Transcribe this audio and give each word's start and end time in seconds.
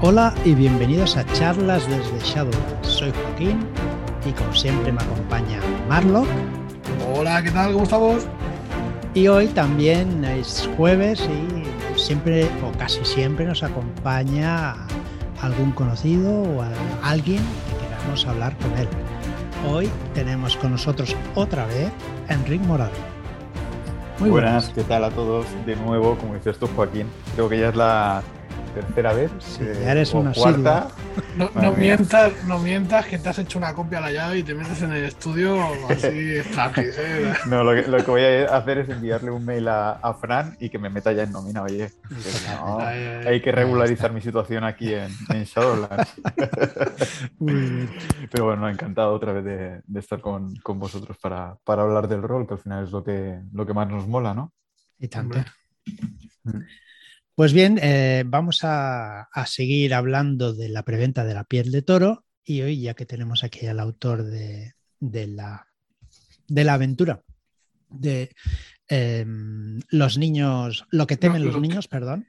Hola 0.00 0.32
y 0.44 0.54
bienvenidos 0.54 1.16
a 1.16 1.24
charlas 1.32 1.84
desde 1.88 2.20
Shadowlands. 2.20 2.86
Soy 2.86 3.10
Joaquín 3.10 3.66
y 4.24 4.30
como 4.30 4.54
siempre 4.54 4.92
me 4.92 5.02
acompaña 5.02 5.58
Marlock. 5.88 6.28
Hola, 7.12 7.42
¿qué 7.42 7.50
tal? 7.50 7.72
¿Cómo 7.72 7.82
estamos? 7.82 8.24
Y 9.14 9.26
hoy 9.26 9.48
también 9.48 10.24
es 10.24 10.70
jueves 10.76 11.20
y 11.28 11.98
siempre 11.98 12.48
o 12.64 12.70
casi 12.78 13.04
siempre 13.04 13.44
nos 13.44 13.64
acompaña 13.64 14.76
algún 15.42 15.72
conocido 15.72 16.42
o 16.42 16.64
alguien 17.02 17.42
que 17.80 17.86
queramos 17.88 18.24
hablar 18.24 18.56
con 18.58 18.78
él. 18.78 18.88
Hoy 19.68 19.90
tenemos 20.14 20.56
con 20.58 20.70
nosotros 20.70 21.16
otra 21.34 21.66
vez 21.66 21.90
a 22.28 22.34
Enrique 22.34 22.64
Morales. 22.64 23.00
Muy 24.20 24.30
buenas, 24.30 24.68
¿qué 24.68 24.84
tal 24.84 25.02
a 25.02 25.10
todos? 25.10 25.46
De 25.66 25.74
nuevo, 25.74 26.16
como 26.18 26.34
dices 26.34 26.56
tú, 26.56 26.68
Joaquín, 26.76 27.08
creo 27.34 27.48
que 27.48 27.58
ya 27.58 27.70
es 27.70 27.76
la 27.76 28.22
tercera 28.68 29.12
vez. 29.12 29.30
Sí, 29.38 29.64
ya 29.64 29.92
eres 29.92 30.14
una 30.14 30.32
cuarta. 30.32 30.88
No, 31.36 31.50
no 31.54 31.72
mientas, 31.72 32.32
no 32.46 32.58
mientas 32.58 33.06
que 33.06 33.18
te 33.18 33.28
has 33.28 33.38
hecho 33.38 33.58
una 33.58 33.74
copia 33.74 33.98
a 33.98 34.00
la 34.02 34.12
llave 34.12 34.38
y 34.38 34.42
te 34.42 34.54
metes 34.54 34.82
en 34.82 34.92
el 34.92 35.04
estudio 35.04 35.60
así. 35.88 36.06
¿eh? 36.08 37.34
No, 37.46 37.64
lo 37.64 37.74
que, 37.74 37.88
lo 37.88 37.98
que, 37.98 38.10
voy 38.10 38.22
a 38.22 38.56
hacer 38.56 38.78
es 38.78 38.88
enviarle 38.88 39.30
un 39.30 39.44
mail 39.44 39.68
a, 39.68 39.92
a 39.92 40.14
Fran 40.14 40.56
y 40.60 40.70
que 40.70 40.78
me 40.78 40.90
meta 40.90 41.12
ya 41.12 41.24
en 41.24 41.32
nómina. 41.32 41.62
Oye, 41.62 41.90
no, 42.60 42.78
hay 42.78 43.40
que 43.40 43.52
regularizar 43.52 44.12
mi 44.12 44.20
situación 44.20 44.64
aquí 44.64 44.94
en, 44.94 45.10
en 45.30 45.44
Shadowlands. 45.44 46.14
Pero 48.30 48.44
bueno, 48.44 48.68
encantado 48.68 49.12
otra 49.12 49.32
vez 49.32 49.44
de, 49.44 49.82
de 49.86 50.00
estar 50.00 50.20
con, 50.20 50.56
con, 50.56 50.78
vosotros 50.78 51.16
para, 51.18 51.56
para 51.64 51.82
hablar 51.82 52.08
del 52.08 52.22
rol, 52.22 52.46
que 52.46 52.54
al 52.54 52.60
final 52.60 52.84
es 52.84 52.90
lo 52.90 53.02
que, 53.02 53.40
lo 53.52 53.66
que 53.66 53.74
más 53.74 53.88
nos 53.88 54.06
mola, 54.06 54.34
¿no? 54.34 54.52
Y 54.98 55.08
tanto. 55.08 55.38
Mm. 56.44 56.60
Pues 57.38 57.52
bien, 57.52 57.78
eh, 57.80 58.24
vamos 58.26 58.64
a, 58.64 59.28
a, 59.32 59.46
seguir 59.46 59.94
hablando 59.94 60.54
de 60.54 60.68
la 60.68 60.82
preventa 60.82 61.22
de 61.22 61.34
la 61.34 61.44
piel 61.44 61.70
de 61.70 61.82
toro 61.82 62.26
y 62.44 62.62
hoy 62.62 62.80
ya 62.80 62.94
que 62.94 63.06
tenemos 63.06 63.44
aquí 63.44 63.64
al 63.68 63.78
autor 63.78 64.24
de, 64.24 64.72
de, 64.98 65.28
la, 65.28 65.68
de 66.48 66.64
la, 66.64 66.74
aventura 66.74 67.22
de 67.90 68.34
eh, 68.88 69.24
los 69.88 70.18
niños, 70.18 70.84
lo 70.90 71.06
que 71.06 71.16
temen 71.16 71.44
no, 71.44 71.52
los 71.52 71.60
niños, 71.60 71.86
perdón, 71.86 72.26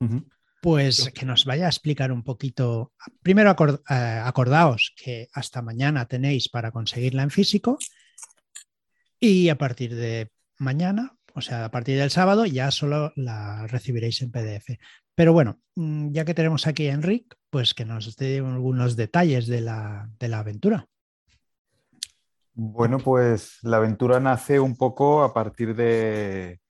uh 0.00 0.06
-huh. 0.06 0.24
pues 0.62 1.10
que 1.14 1.26
nos 1.26 1.44
vaya 1.44 1.66
a 1.66 1.68
explicar 1.68 2.10
un 2.10 2.22
poquito. 2.24 2.94
Primero 3.20 3.50
acord, 3.50 3.82
eh, 3.90 4.22
acordaos 4.24 4.94
que 4.96 5.28
hasta 5.34 5.60
mañana 5.60 6.06
tenéis 6.06 6.48
para 6.48 6.72
conseguirla 6.72 7.22
en 7.22 7.30
físico 7.30 7.76
y 9.20 9.50
a 9.50 9.58
partir 9.58 9.94
de 9.94 10.30
mañana 10.56 11.17
o 11.38 11.40
sea, 11.40 11.64
a 11.64 11.70
partir 11.70 11.98
del 11.98 12.10
sábado 12.10 12.44
ya 12.44 12.70
solo 12.70 13.12
la 13.16 13.66
recibiréis 13.66 14.20
en 14.22 14.30
PDF. 14.30 14.78
Pero 15.14 15.32
bueno, 15.32 15.60
mm, 15.76 16.12
ya 16.12 16.24
que 16.24 16.34
tenemos 16.34 16.66
aquí 16.66 16.88
a 16.88 16.92
Enric, 16.92 17.36
pues 17.50 17.74
que 17.74 17.84
nos 17.84 18.16
dé 18.16 18.38
algunos 18.38 18.96
detalles 18.96 19.46
de 19.46 19.60
la, 19.60 20.10
de 20.18 20.28
la 20.28 20.40
aventura. 20.40 20.86
Bueno, 22.54 22.98
pues 22.98 23.58
la 23.62 23.78
aventura 23.78 24.20
nace 24.20 24.60
un 24.60 24.76
poco 24.76 25.22
a 25.22 25.32
partir 25.32 25.74
de, 25.74 26.60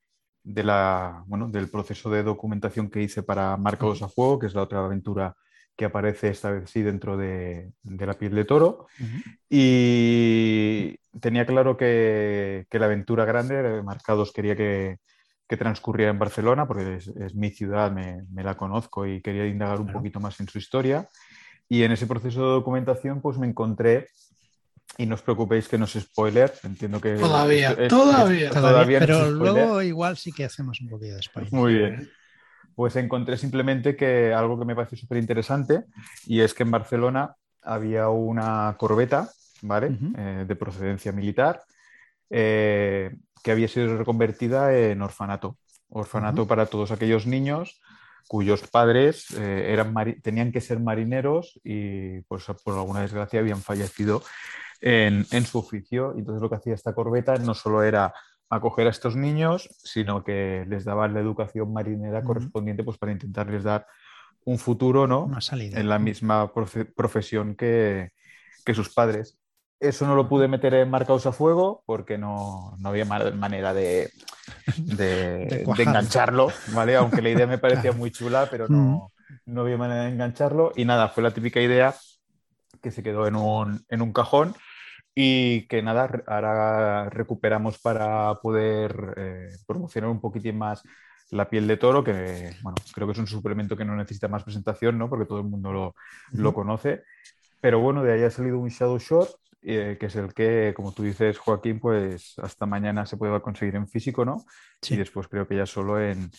de 0.43 0.63
la, 0.63 1.23
bueno, 1.27 1.49
del 1.49 1.69
proceso 1.69 2.09
de 2.09 2.23
documentación 2.23 2.89
que 2.89 3.01
hice 3.01 3.23
para 3.23 3.57
Marcados 3.57 4.01
a 4.01 4.09
Fuego, 4.09 4.39
que 4.39 4.47
es 4.47 4.53
la 4.53 4.63
otra 4.63 4.85
aventura 4.85 5.35
que 5.79 5.85
aparece 5.85 6.27
esta 6.27 6.51
vez 6.51 6.69
sí 6.69 6.81
dentro 6.81 7.15
de, 7.15 7.71
de 7.83 8.05
la 8.05 8.15
piel 8.15 8.35
de 8.35 8.43
toro. 8.43 8.87
Uh 8.99 9.03
-huh. 9.03 9.23
Y 9.49 10.97
tenía 11.21 11.45
claro 11.45 11.77
que, 11.77 12.65
que, 12.69 12.79
la 12.79 12.87
aventura 12.87 13.23
grande, 13.23 13.81
Marcados, 13.81 14.33
quería 14.33 14.57
que, 14.57 14.97
que 15.47 15.55
transcurriera 15.55 16.11
en 16.11 16.19
Barcelona, 16.19 16.67
porque 16.67 16.97
es, 16.97 17.07
es 17.07 17.33
mi 17.33 17.49
ciudad, 17.51 17.93
me, 17.93 18.23
me, 18.29 18.43
la 18.43 18.57
conozco 18.57 19.07
y 19.07 19.21
quería 19.21 19.47
indagar 19.47 19.79
un 19.79 19.85
claro. 19.85 19.99
poquito 19.99 20.19
más 20.19 20.37
en 20.41 20.49
su 20.49 20.57
historia. 20.57 21.07
Y 21.69 21.83
en 21.83 21.93
ese 21.93 22.07
proceso 22.07 22.41
de 22.41 22.51
documentación, 22.59 23.21
pues 23.21 23.37
me 23.37 23.47
encontré 23.47 24.09
y 24.97 25.05
no 25.05 25.15
os 25.15 25.21
preocupéis 25.21 25.69
que 25.69 25.77
no 25.77 25.85
es 25.85 25.93
spoiler, 25.93 26.51
entiendo 26.63 26.99
que... 26.99 27.13
Todavía, 27.15 27.71
es, 27.71 27.87
todavía. 27.87 28.49
Es, 28.49 28.53
todavía. 28.53 28.99
Pero 28.99 29.31
no 29.31 29.31
luego 29.31 29.81
igual 29.81 30.17
sí 30.17 30.33
que 30.33 30.43
hacemos 30.43 30.81
un 30.81 30.89
poquito 30.89 31.15
de 31.15 31.21
spoiler. 31.21 31.53
Muy 31.53 31.73
bien 31.73 32.18
pues 32.79 32.95
encontré 32.95 33.35
simplemente 33.35 33.97
que 33.97 34.33
algo 34.33 34.57
que 34.57 34.63
me 34.63 34.73
pareció 34.73 34.97
súper 34.97 35.17
interesante 35.17 35.83
y 36.25 36.39
es 36.39 36.53
que 36.53 36.63
en 36.63 36.71
Barcelona 36.71 37.35
había 37.61 38.07
una 38.07 38.73
corbeta, 38.79 39.29
¿vale? 39.61 39.87
Uh 39.87 39.91
-huh. 39.91 40.13
eh, 40.17 40.45
de 40.47 40.55
procedencia 40.55 41.11
militar 41.11 41.59
eh, 42.29 43.17
que 43.43 43.51
había 43.51 43.67
sido 43.67 43.97
reconvertida 43.97 44.73
en 44.73 45.01
orfanato. 45.01 45.57
Orfanato 45.89 46.43
uh 46.43 46.45
-huh. 46.45 46.47
para 46.47 46.67
todos 46.67 46.91
aquellos 46.91 47.27
niños 47.27 47.81
cuyos 48.29 48.65
padres 48.65 49.25
eh, 49.31 49.73
eran 49.73 49.93
tenían 50.23 50.53
que 50.53 50.61
ser 50.61 50.79
marineros 50.79 51.59
y 51.65 52.21
pues, 52.29 52.45
por 52.63 52.75
alguna 52.75 53.01
desgracia 53.01 53.41
habían 53.41 53.61
fallecido 53.61 54.21
en, 54.79 55.25
en 55.31 55.43
su 55.45 55.59
oficio. 55.59 56.13
Entonces 56.17 56.41
lo 56.41 56.49
que 56.49 56.55
hacía 56.55 56.75
esta 56.75 56.93
corbeta 56.93 57.35
no 57.39 57.53
solo 57.55 57.83
era 57.83 58.13
acoger 58.49 58.87
a 58.87 58.89
estos 58.89 59.15
niños, 59.15 59.69
sino 59.83 60.23
que 60.23 60.65
les 60.67 60.83
daban 60.83 61.13
la 61.13 61.19
educación 61.19 61.71
marinera 61.71 62.23
correspondiente 62.23 62.83
pues, 62.83 62.97
para 62.97 63.11
intentarles 63.11 63.63
dar 63.63 63.85
un 64.45 64.57
futuro 64.57 65.05
¿no? 65.05 65.25
Una 65.25 65.41
salida. 65.41 65.79
en 65.79 65.89
la 65.89 65.99
misma 65.99 66.51
profe 66.53 66.85
profesión 66.85 67.55
que, 67.55 68.11
que, 68.65 68.73
sus 68.73 68.89
padres. 68.93 69.37
Eso 69.79 70.05
no 70.07 70.15
lo 70.15 70.27
pude 70.27 70.47
meter 70.47 70.73
en 70.73 70.89
marcados 70.89 71.25
a 71.25 71.31
fuego 71.31 71.83
porque 71.85 72.17
no, 72.17 72.75
no 72.79 72.89
había 72.89 73.05
manera 73.05 73.73
de, 73.73 74.11
de, 74.77 75.05
de, 75.47 75.65
de, 75.65 75.83
engancharlo, 75.83 76.51
¿vale? 76.73 76.95
aunque 76.95 77.21
la 77.21 77.29
idea 77.29 77.47
me 77.47 77.57
parecía 77.59 77.91
muy 77.91 78.11
chula, 78.11 78.47
pero 78.49 78.67
no, 78.67 79.11
no 79.45 79.61
había 79.61 79.77
manera 79.77 80.03
de 80.03 80.09
engancharlo. 80.09 80.71
Y 80.75 80.85
nada, 80.85 81.09
fue 81.09 81.23
la 81.23 81.31
típica 81.31 81.61
idea 81.61 81.93
que 82.81 82.91
se 82.91 83.03
quedó 83.03 83.27
en 83.27 83.35
un, 83.35 83.85
en 83.89 84.01
un 84.01 84.11
cajón 84.11 84.55
y 85.21 85.67
que 85.67 85.81
nada, 85.81 86.23
ahora 86.27 87.09
recuperamos 87.09 87.77
para 87.77 88.35
poder 88.35 89.15
eh, 89.17 89.49
promocionar 89.67 90.09
un 90.09 90.21
poquitín 90.21 90.57
más 90.57 90.81
la 91.31 91.49
piel 91.49 91.67
de 91.67 91.75
toro, 91.75 92.05
que 92.05 92.55
bueno, 92.61 92.77
creo 92.93 93.05
que 93.05 93.11
es 93.11 93.19
un 93.19 93.27
suplemento 93.27 93.75
que 93.75 93.83
no 93.83 93.97
necesita 93.97 94.29
más 94.29 94.45
presentación, 94.45 94.97
¿no? 94.97 95.09
porque 95.09 95.25
todo 95.25 95.39
el 95.39 95.47
mundo 95.47 95.73
lo, 95.73 95.95
lo 96.31 96.53
conoce. 96.53 97.03
Pero 97.59 97.81
bueno, 97.81 98.01
de 98.01 98.13
ahí 98.13 98.23
ha 98.23 98.31
salido 98.31 98.59
un 98.59 98.69
Shadow 98.69 98.97
Shot, 98.97 99.29
eh, 99.61 99.97
que 99.99 100.05
es 100.05 100.15
el 100.15 100.33
que, 100.33 100.71
como 100.73 100.93
tú 100.93 101.03
dices, 101.03 101.37
Joaquín, 101.37 101.81
pues 101.81 102.35
hasta 102.37 102.65
mañana 102.65 103.05
se 103.05 103.17
puede 103.17 103.41
conseguir 103.41 103.75
en 103.75 103.89
físico, 103.89 104.23
¿no? 104.23 104.45
Sí. 104.81 104.93
Y 104.93 104.97
después 104.97 105.27
creo 105.27 105.45
que 105.45 105.57
ya 105.57 105.65
solo 105.65 106.01
en, 106.01 106.31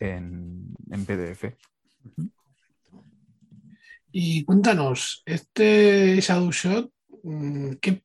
en, 0.00 0.74
en 0.90 1.06
PDF. 1.06 1.54
Y 4.10 4.44
cuéntanos, 4.44 5.22
este 5.24 6.20
Shadow 6.20 6.50
Shot, 6.50 6.90
mm, 7.22 7.74
¿qué 7.80 8.02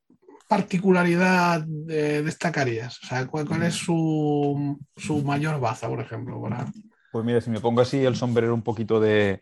particularidad 0.49 1.65
eh, 1.87 2.23
destacarías? 2.25 3.01
O 3.03 3.05
sea, 3.05 3.27
¿cuál, 3.27 3.47
cuál 3.47 3.63
es 3.63 3.75
su, 3.75 4.77
su, 4.97 5.21
mayor 5.23 5.59
baza, 5.59 5.87
por 5.87 6.01
ejemplo? 6.01 6.41
Para... 6.41 6.65
Pues 7.11 7.23
mira, 7.23 7.39
si 7.39 7.51
me 7.51 7.59
pongo 7.59 7.81
así 7.81 8.03
el 8.03 8.15
sombrero 8.15 8.55
un 8.55 8.63
poquito 8.63 8.99
de, 8.99 9.41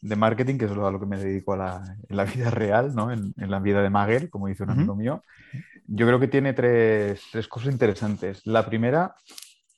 de 0.00 0.16
marketing, 0.16 0.58
que 0.58 0.64
es 0.64 0.72
a 0.72 0.74
lo 0.74 0.98
que 0.98 1.06
me 1.06 1.16
dedico 1.16 1.52
a 1.52 1.56
la, 1.56 1.96
en 2.08 2.16
la 2.16 2.24
vida 2.24 2.50
real, 2.50 2.92
¿no? 2.92 3.12
en, 3.12 3.32
en, 3.36 3.50
la 3.50 3.60
vida 3.60 3.82
de 3.82 3.88
Magel, 3.88 4.30
como 4.30 4.48
dice 4.48 4.64
un 4.64 4.70
amigo 4.70 4.94
uh 4.94 4.96
-huh. 4.96 4.98
mío, 4.98 5.24
yo 5.86 6.06
creo 6.06 6.18
que 6.18 6.28
tiene 6.28 6.52
tres, 6.54 7.22
tres, 7.30 7.46
cosas 7.46 7.72
interesantes. 7.72 8.44
La 8.44 8.66
primera 8.66 9.14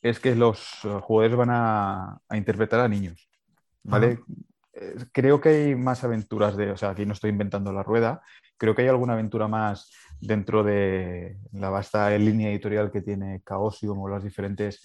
es 0.01 0.19
que 0.19 0.35
los 0.35 0.81
jugadores 1.03 1.37
van 1.37 1.51
a, 1.51 2.19
a 2.27 2.37
interpretar 2.39 2.81
a 2.81 2.89
niños, 2.89 3.29
¿vale? 3.83 4.19
Uh 4.27 4.35
-huh. 4.35 5.09
Creo 5.13 5.43
que 5.43 5.51
hay 5.51 5.75
más 5.75 6.05
aventuras 6.05 6.57
de, 6.57 6.71
o 6.71 6.77
sea, 6.79 6.91
aquí 6.91 7.05
no 7.05 7.13
estoy 7.13 7.31
inventando 7.31 7.71
la 7.71 7.83
rueda, 7.83 8.23
creo 8.61 8.75
que 8.75 8.83
hay 8.83 8.89
alguna 8.89 9.15
aventura 9.15 9.49
más 9.49 9.91
dentro 10.21 10.63
de 10.63 11.39
la 11.53 11.71
vasta 11.71 12.11
línea 12.19 12.51
editorial 12.51 12.93
que 12.93 13.01
tiene 13.01 13.41
Chaosium 13.49 13.99
o 13.99 14.09
las 14.09 14.23
diferentes 14.23 14.85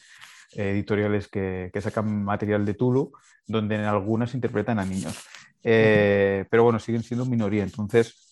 editoriales 0.54 1.28
que, 1.28 1.70
que, 1.74 1.82
sacan 1.82 2.24
material 2.24 2.66
de 2.66 2.74
Tulu, 2.74 3.12
donde 3.46 3.76
en 3.76 3.82
algunas 3.82 4.34
interpretan 4.34 4.80
a 4.80 4.86
niños. 4.86 5.28
Eh, 5.62 6.46
pero 6.50 6.64
bueno, 6.64 6.80
siguen 6.80 7.04
siendo 7.04 7.26
minoría. 7.26 7.64
Entonces, 7.64 8.32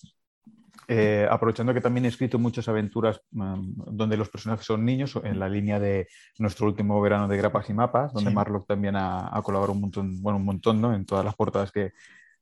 eh, 0.88 1.28
aprovechando 1.30 1.74
que 1.74 1.82
también 1.82 2.06
he 2.06 2.10
escrito 2.10 2.40
muchas 2.40 2.70
aventuras 2.70 3.20
um, 3.34 3.74
donde 3.76 4.16
los 4.16 4.30
personajes 4.30 4.66
son 4.66 4.86
niños, 4.86 5.20
en 5.22 5.40
la 5.40 5.50
línea 5.50 5.78
de 5.78 6.08
nuestro 6.38 6.68
último 6.68 7.02
verano 7.02 7.28
de 7.28 7.36
grapas 7.36 7.70
y 7.70 7.74
mapas, 7.74 8.14
donde 8.14 8.30
sí. 8.30 8.36
Marlock 8.36 8.66
también 8.66 8.96
ha, 8.96 9.36
ha, 9.36 9.42
colaborado 9.42 9.74
un 9.74 9.82
montón, 9.82 10.22
bueno, 10.22 10.38
un 10.38 10.46
montón 10.46 10.80
¿no? 10.80 10.94
en 10.94 11.06
todas 11.06 11.26
las 11.26 11.36
portadas 11.36 11.70
que, 11.70 11.92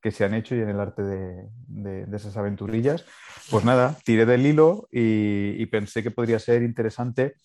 que 0.02 0.12
se 0.12 0.26
han 0.26 0.34
hecho 0.34 0.56
y 0.56 0.62
en 0.62 0.70
el 0.70 0.80
arte 0.80 1.04
de, 1.04 1.48
de, 1.68 2.18
esas 2.18 2.36
aventurillas. 2.36 3.06
Pues 3.50 3.64
nada, 3.64 3.98
tiré 4.04 4.26
del 4.26 4.46
hilo 4.46 4.88
y, 4.92 5.66
pensé 5.68 6.04
que 6.04 6.12
podría 6.12 6.40
ser 6.40 6.64
interesante 6.64 7.36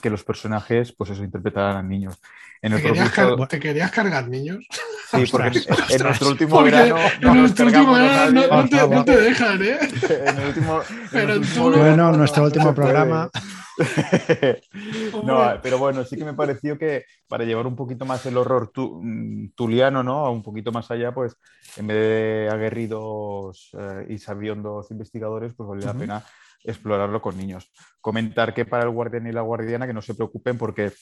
que 0.00 0.10
los 0.10 0.24
personajes, 0.24 0.92
pues 0.96 1.10
eso, 1.10 1.24
interpretaran 1.24 1.76
a 1.76 1.82
niños. 1.82 2.20
En 2.62 2.72
el 2.72 2.82
¿Te, 2.82 2.88
querías. 2.88 3.12
¿Te, 3.48 3.60
querías 3.60 3.90
cargar 3.90 4.28
niños? 4.28 4.66
Sí, 5.10 5.24
porque 5.30 5.48
en, 5.48 5.56
Ostras, 5.58 5.90
en 5.90 6.02
nuestro 6.06 6.28
último 6.28 6.56
Porque 6.56 6.70
verano. 6.70 6.96
en 6.96 7.26
nos 7.26 7.36
nuestro 7.36 7.66
último 7.66 7.92
verano 7.92 8.30
no, 8.32 8.62
no 8.62 8.68
te, 8.68 8.88
no 8.88 9.04
te 9.04 9.20
dejan, 9.20 9.62
¿eh? 9.62 9.78
En 10.08 10.38
el 10.38 10.46
último, 10.46 10.80
en 10.88 11.08
Pero 11.10 11.34
en 11.34 11.40
verano 11.42 11.78
Bueno, 11.78 11.96
no 12.12 12.16
nuestro 12.18 12.44
último 12.44 12.74
programa. 12.74 13.30
no, 15.24 15.52
pero 15.62 15.78
bueno, 15.78 16.04
sí 16.04 16.16
que 16.16 16.24
me 16.24 16.34
pareció 16.34 16.78
que 16.78 17.04
para 17.28 17.44
llevar 17.44 17.66
un 17.66 17.76
poquito 17.76 18.04
más 18.04 18.24
el 18.26 18.36
horror 18.36 18.70
tu- 18.70 19.00
mm, 19.02 19.52
tuliano, 19.54 20.02
¿no? 20.02 20.26
A 20.26 20.30
un 20.30 20.42
poquito 20.42 20.72
más 20.72 20.90
allá, 20.90 21.12
pues 21.12 21.36
en 21.76 21.86
vez 21.86 21.96
de 21.96 22.48
aguerridos 22.50 23.70
eh, 23.78 24.06
y 24.10 24.18
sabiondos 24.18 24.90
investigadores, 24.90 25.54
pues 25.54 25.68
valía 25.68 25.86
la 25.86 25.92
Ujú. 25.92 26.00
pena 26.00 26.24
explorarlo 26.64 27.20
con 27.22 27.36
niños. 27.36 27.70
Comentar 28.00 28.54
que 28.54 28.64
para 28.64 28.84
el 28.84 28.90
guardián 28.90 29.26
y 29.26 29.32
la 29.32 29.40
guardiana 29.42 29.86
que 29.86 29.92
no 29.94 30.02
se 30.02 30.14
preocupen 30.14 30.58
porque 30.58 30.92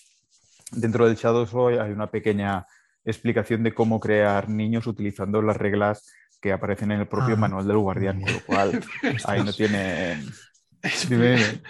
dentro 0.72 1.06
del 1.06 1.16
Shadows 1.16 1.52
Roy 1.52 1.78
hay 1.78 1.90
una 1.92 2.10
pequeña 2.10 2.66
explicación 3.04 3.62
de 3.62 3.72
cómo 3.74 3.98
crear 4.00 4.48
niños 4.48 4.86
utilizando 4.86 5.40
las 5.42 5.56
reglas 5.56 6.12
que 6.40 6.52
aparecen 6.52 6.92
en 6.92 7.00
el 7.00 7.08
propio 7.08 7.34
Ah, 7.34 7.38
manual 7.38 7.66
del 7.66 7.78
guardián, 7.78 8.20
con 8.20 8.32
lo 8.32 8.40
cual 8.40 8.80
ahí 9.26 9.42
no 9.44 9.52
tiene... 9.52 10.22
Dime, 11.08 11.30
dime. 11.36 11.62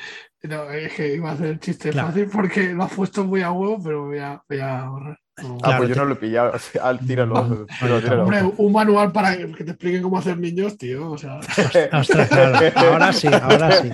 No, 0.43 0.71
es 0.71 0.93
que 0.95 1.15
iba 1.17 1.31
a 1.31 1.33
hacer 1.35 1.47
el 1.47 1.61
chiste 1.61 1.91
Claro. 1.91 2.09
fácil 2.09 2.29
porque 2.33 2.73
lo 2.73 2.85
has 2.85 2.93
puesto 2.95 3.25
muy 3.25 3.43
a 3.43 3.51
huevo, 3.53 3.79
pero 3.83 4.07
voy 4.07 4.19
a, 4.19 4.43
voy 4.49 4.59
a 4.61 4.81
ahorrar. 4.81 5.19
Ah, 5.43 5.57
Claro, 5.63 5.77
pues 5.79 5.89
yo 5.89 5.95
te- 5.95 6.01
no 6.01 6.07
lo 6.07 6.13
he 6.15 6.17
pillado. 6.17 6.53
Tíralo. 7.07 7.67
Tíralo, 7.79 8.01
tíralo. 8.01 8.23
Hombre, 8.25 8.43
un 8.57 8.73
manual 8.73 9.13
para 9.13 9.37
que 9.37 9.65
te 9.65 9.71
expliquen 9.71 10.03
cómo 10.03 10.19
hacer 10.19 10.39
niños, 10.39 10.77
tío. 10.79 11.11
O 11.13 11.19
sea, 11.19 11.39
Ostras, 11.93 12.29
claro. 12.29 12.59
Ahora 12.77 13.13
sí, 13.13 13.27
ahora 13.29 13.73
sí. 13.73 13.91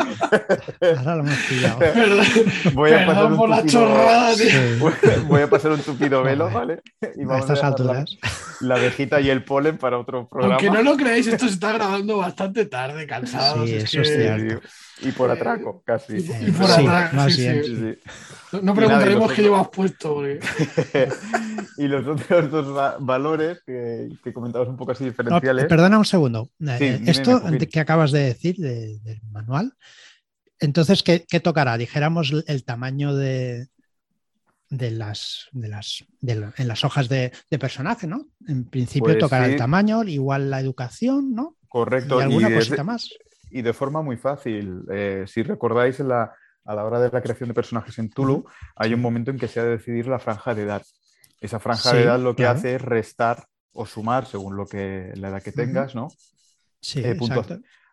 Ahora 0.80 1.14
lo 1.16 1.20
hemos 1.22 1.36
pillado. 1.48 1.78
perdón, 1.78 2.26
Voy 2.74 2.92
a 2.92 3.06
pasar 3.06 3.24
un 3.26 3.36
por 3.36 3.48
la 3.48 3.62
tupido- 3.62 3.72
chorrada, 3.72 4.34
tío. 4.34 4.50
Sí, 4.50 5.20
Voy 5.28 5.42
a 5.42 5.50
pasar 5.50 5.72
un 5.72 5.80
tupido 5.80 6.22
velo. 6.22 6.50
¿vale? 6.50 6.82
Y 7.16 7.22
a 7.22 7.26
vamos 7.26 7.40
estas 7.42 7.56
dejar 7.58 7.64
alturas. 7.72 8.16
La, 8.60 8.68
la 8.68 8.74
abejita 8.76 9.20
y 9.20 9.30
el 9.30 9.44
polen 9.44 9.78
para 9.78 9.98
otro 9.98 10.28
programa. 10.28 10.54
Aunque 10.54 10.70
no 10.70 10.82
lo 10.82 10.96
creáis, 10.96 11.26
esto 11.26 11.46
se 11.46 11.54
está 11.54 11.72
grabando 11.72 12.18
bastante 12.18 12.66
tarde, 12.66 13.06
cansados. 13.06 13.68
Sí, 13.68 13.74
es 13.76 13.84
eso 13.84 14.00
es 14.02 14.08
que- 14.08 14.14
cierto. 14.16 14.66
Y 15.02 15.12
por 15.12 15.30
atraco, 15.30 15.82
casi. 15.84 16.14
Y- 16.16 16.30
Eh, 16.30 16.52
por 16.56 16.66
sí, 16.68 16.82
atrás, 16.86 17.12
más 17.12 17.34
sí, 17.34 17.42
bien. 17.42 17.64
sí. 17.64 17.76
Sí, 17.76 17.76
sí. 17.76 17.98
No, 18.52 18.62
no 18.62 18.74
preguntaremos 18.74 19.26
qué 19.32 19.42
otros- 19.42 19.44
llevas 19.46 19.68
puesto. 19.68 20.14
porque- 20.14 20.40
y 21.78 21.88
los 21.88 22.06
otros 22.06 22.50
dos 22.50 22.76
va- 22.76 22.96
valores 22.98 23.60
que, 23.66 24.08
que 24.24 24.32
comentabas 24.32 24.68
un 24.68 24.76
poco 24.76 24.92
así 24.92 25.04
No, 25.04 25.10
diferenciales. 25.10 25.66
perdona 25.66 25.98
un 25.98 26.04
segundo. 26.06 26.50
Eh, 26.60 26.98
dime, 26.98 27.10
Esto 27.10 27.42
que 27.70 27.80
acabas 27.80 28.12
de 28.12 28.20
decir 28.20 28.56
de- 28.56 28.98
del 29.00 29.20
manual, 29.30 29.74
entonces, 30.58 31.02
¿qué, 31.02 31.26
qué 31.28 31.40
tocará? 31.40 31.76
Dijéramos 31.76 32.32
el 32.46 32.64
tamaño 32.64 33.14
de, 33.14 33.68
de 34.70 34.90
las, 34.90 35.48
de 35.52 35.68
las 35.68 36.04
de 36.22 36.34
la- 36.36 36.54
en 36.56 36.68
las 36.68 36.84
hojas 36.84 37.10
de, 37.10 37.32
de 37.50 37.58
personaje, 37.58 38.06
¿no? 38.06 38.28
En 38.48 38.64
principio 38.64 39.04
Pues 39.12 39.18
tocará 39.18 39.44
el 39.46 39.56
tamaño, 39.56 40.02
igual 40.04 40.48
la 40.48 40.58
educación, 40.60 41.34
¿no? 41.34 41.56
Correcto. 41.68 42.18
Y 42.18 42.22
alguna 42.22 42.48
y 42.50 42.54
cosita 42.54 42.82
más. 42.82 43.10
Y 43.58 43.62
de 43.62 43.72
forma 43.72 44.02
muy 44.02 44.16
fácil. 44.16 44.82
Eh, 44.90 45.24
si 45.26 45.42
recordáis, 45.42 45.98
en 46.00 46.08
la- 46.08 46.32
a 46.64 46.74
la 46.74 46.84
hora 46.84 47.00
de 47.00 47.10
la 47.10 47.22
creación 47.22 47.48
de 47.48 47.54
personajes 47.54 47.96
en 47.98 48.10
Tulu, 48.10 48.44
hay 48.74 48.92
un 48.92 49.00
momento 49.00 49.30
en 49.30 49.38
que 49.38 49.48
se 49.48 49.60
ha 49.60 49.64
de 49.64 49.70
decidir 49.78 50.08
la 50.08 50.18
franja 50.18 50.54
de 50.54 50.62
edad. 50.62 50.82
Esa 51.40 51.60
franja 51.60 51.90
Sí, 51.90 51.96
de 51.96 52.02
edad 52.04 52.18
lo 52.18 52.34
que 52.34 52.42
claro. 52.42 52.58
hace 52.58 52.74
es 52.74 52.82
restar 52.82 53.46
o 53.72 53.86
sumar, 53.86 54.26
según 54.26 54.56
lo 54.56 54.66
que, 54.66 55.12
la 55.14 55.28
edad 55.28 55.42
que 55.42 55.52
tengas, 55.52 55.94
¿no? 55.94 56.08
Sí, 56.80 57.00
eh, 57.04 57.14
puntos. 57.14 57.46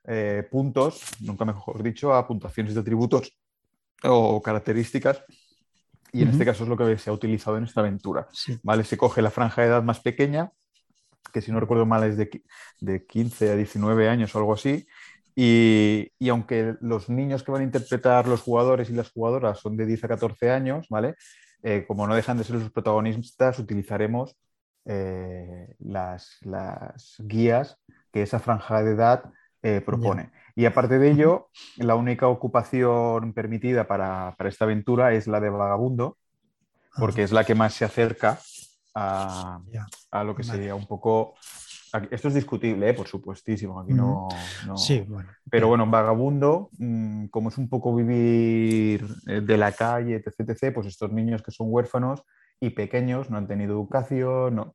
Eh, 0.05 0.47
puntos, 0.49 1.01
nunca 1.21 1.45
mejor 1.45 1.81
dicho, 1.83 2.13
a 2.13 2.27
puntuaciones 2.27 2.73
de 2.73 2.81
atributos 2.81 3.37
o 4.03 4.41
características. 4.41 5.23
Y 6.11 6.21
en 6.21 6.27
Ujú. 6.29 6.35
este 6.35 6.45
caso 6.45 6.63
es 6.63 6.69
lo 6.69 6.77
que 6.77 6.97
se 6.97 7.09
ha 7.09 7.13
utilizado 7.13 7.57
en 7.57 7.63
esta 7.65 7.81
aventura. 7.81 8.27
Sí. 8.31 8.59
¿vale? 8.63 8.83
Se 8.83 8.97
coge 8.97 9.21
la 9.21 9.31
franja 9.31 9.61
de 9.61 9.67
edad 9.69 9.83
más 9.83 9.99
pequeña, 9.99 10.51
que 11.31 11.41
si 11.41 11.51
no 11.51 11.59
recuerdo 11.59 11.85
mal 11.85 12.03
es 12.03 12.17
de, 12.17 12.43
de 12.79 13.05
15 13.05 13.51
a 13.51 13.55
19 13.55 14.09
años 14.09 14.33
o 14.35 14.39
algo 14.39 14.53
así. 14.53 14.85
Y, 15.35 16.11
y 16.19 16.29
aunque 16.29 16.75
los 16.81 17.09
niños 17.09 17.43
que 17.43 17.51
van 17.51 17.61
a 17.61 17.65
interpretar 17.65 18.27
los 18.27 18.41
jugadores 18.41 18.89
y 18.89 18.93
las 18.93 19.11
jugadoras 19.11 19.59
son 19.59 19.77
de 19.77 19.85
10 19.85 20.03
a 20.03 20.07
14 20.09 20.51
años, 20.51 20.87
¿vale? 20.89 21.15
Eh, 21.63 21.85
como 21.87 22.05
no 22.05 22.15
dejan 22.15 22.37
de 22.37 22.43
ser 22.43 22.57
los 22.57 22.71
protagonistas, 22.71 23.57
utilizaremos 23.57 24.35
eh, 24.85 25.75
las, 25.79 26.37
las 26.41 27.15
guías 27.19 27.79
que 28.11 28.21
esa 28.21 28.39
franja 28.39 28.83
de 28.83 28.91
edad 28.91 29.23
eh, 29.61 29.79
propone. 29.79 30.31
Y 30.55 30.65
aparte 30.65 30.99
de 30.99 31.09
ello, 31.09 31.49
la 31.77 31.95
única 31.95 32.27
ocupación 32.27 33.31
permitida 33.33 33.87
para, 33.87 34.35
para 34.37 34.49
esta 34.49 34.65
aventura 34.65 35.13
es 35.13 35.25
la 35.25 35.39
de 35.39 35.49
vagabundo, 35.49 36.17
porque 36.97 37.23
es 37.23 37.31
la 37.31 37.45
que 37.45 37.55
más 37.55 37.73
se 37.73 37.85
acerca 37.85 38.39
a, 38.93 39.61
a 40.11 40.23
lo 40.23 40.35
que 40.35 40.43
sería 40.43 40.75
un 40.75 40.85
poco... 40.85 41.35
aquí- 41.93 42.07
Esto 42.11 42.27
es 42.27 42.33
discutible, 42.33 42.89
¿eh? 42.89 42.93
por 42.93 43.07
supuestísimo. 43.07 43.79
Aquí 43.79 43.93
no, 43.93 44.27
no- 44.67 44.75
Sí, 44.77 45.05
bueno. 45.07 45.29
Pero 45.49 45.67
bueno, 45.67 45.85
vagabundo, 45.89 46.69
mm, 46.77 47.27
como 47.27 47.49
es 47.49 47.57
un 47.57 47.69
poco 47.69 47.95
vivir 47.95 49.05
eh, 49.27 49.41
de 49.41 49.57
la 49.57 49.71
calle, 49.71 50.15
etc, 50.15 50.49
etc, 50.49 50.73
pues 50.73 50.87
estos 50.87 51.11
niños 51.11 51.41
que 51.41 51.51
son 51.51 51.67
huérfanos 51.69 52.23
y 52.59 52.71
pequeños, 52.71 53.29
no 53.29 53.37
han 53.37 53.47
tenido 53.47 53.71
educación, 53.73 54.55
no. 54.55 54.73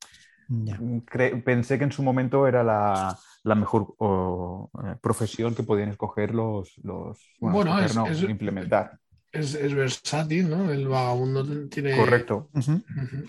Mm, 0.81 1.01
pensé 1.45 1.77
que 1.79 1.85
en 1.85 1.93
su 1.93 2.03
momento 2.03 2.47
era 2.47 2.63
la, 2.63 3.19
la 3.45 3.55
mejor 3.55 3.95
o, 3.99 4.71
eh, 4.85 4.97
profesión 5.01 5.55
que 5.55 5.63
podían 5.63 5.89
escoger 5.91 6.35
los... 6.35 6.79
los 6.83 7.19
Bueno, 7.41 7.55
escoger, 7.79 7.85
es- 7.91 7.97
no, 7.97 8.07
es- 8.07 8.31
implementar. 8.31 8.99
Es, 9.39 9.55
es 9.55 9.75
versátil, 9.75 10.49
¿no? 10.51 10.71
El 10.71 10.89
vagabundo 10.89 11.45
tiene. 11.69 11.97
Correcto. 11.97 12.49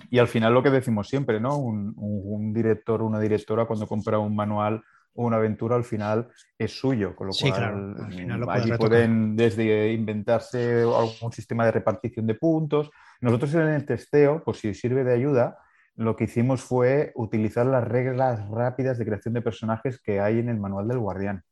Y 0.10 0.20
al 0.20 0.28
final 0.28 0.54
lo 0.54 0.64
que 0.64 0.70
decimos 0.70 1.08
siempre, 1.08 1.40
¿no? 1.40 1.58
Un, 1.58 1.94
un- 1.98 2.22
un 2.26 2.54
director 2.54 3.02
o 3.02 3.06
una 3.06 3.20
directora 3.20 3.66
cuando 3.66 3.88
compra 3.88 4.20
un 4.20 4.36
manual 4.36 4.82
o 5.14 5.26
una 5.26 5.38
aventura 5.38 5.76
al 5.76 5.84
final 5.84 6.30
es 6.58 6.72
suyo, 6.72 7.16
con 7.16 7.28
lo 7.28 7.34
Sí, 7.34 7.50
cual 7.50 7.54
claro, 7.60 7.96
al 8.06 8.14
final 8.14 8.40
lo 8.40 8.46
puede 8.46 8.60
allí 8.62 8.72
pueden 8.78 9.36
desde 9.36 9.92
inventarse 9.94 10.82
algún 10.84 11.32
sistema 11.32 11.66
de 11.66 11.72
repartición 11.72 12.26
de 12.28 12.36
puntos. 12.36 12.90
Nosotros 13.22 13.54
en 13.56 13.68
el 13.68 13.86
testeo, 13.86 14.44
por 14.44 14.56
si 14.56 14.70
os 14.70 14.78
sirve 14.80 15.04
de 15.04 15.14
ayuda, 15.14 15.58
lo 15.96 16.16
que 16.16 16.24
hicimos 16.26 16.62
fue 16.62 17.12
utilizar 17.16 17.66
las 17.66 17.86
reglas 17.86 18.48
rápidas 18.50 18.98
de 18.98 19.06
creación 19.06 19.34
de 19.34 19.42
personajes 19.42 20.00
que 20.02 20.22
hay 20.22 20.40
en 20.40 20.48
el 20.50 20.58
manual 20.60 20.88
del 20.88 21.00
guardián. 21.00 21.44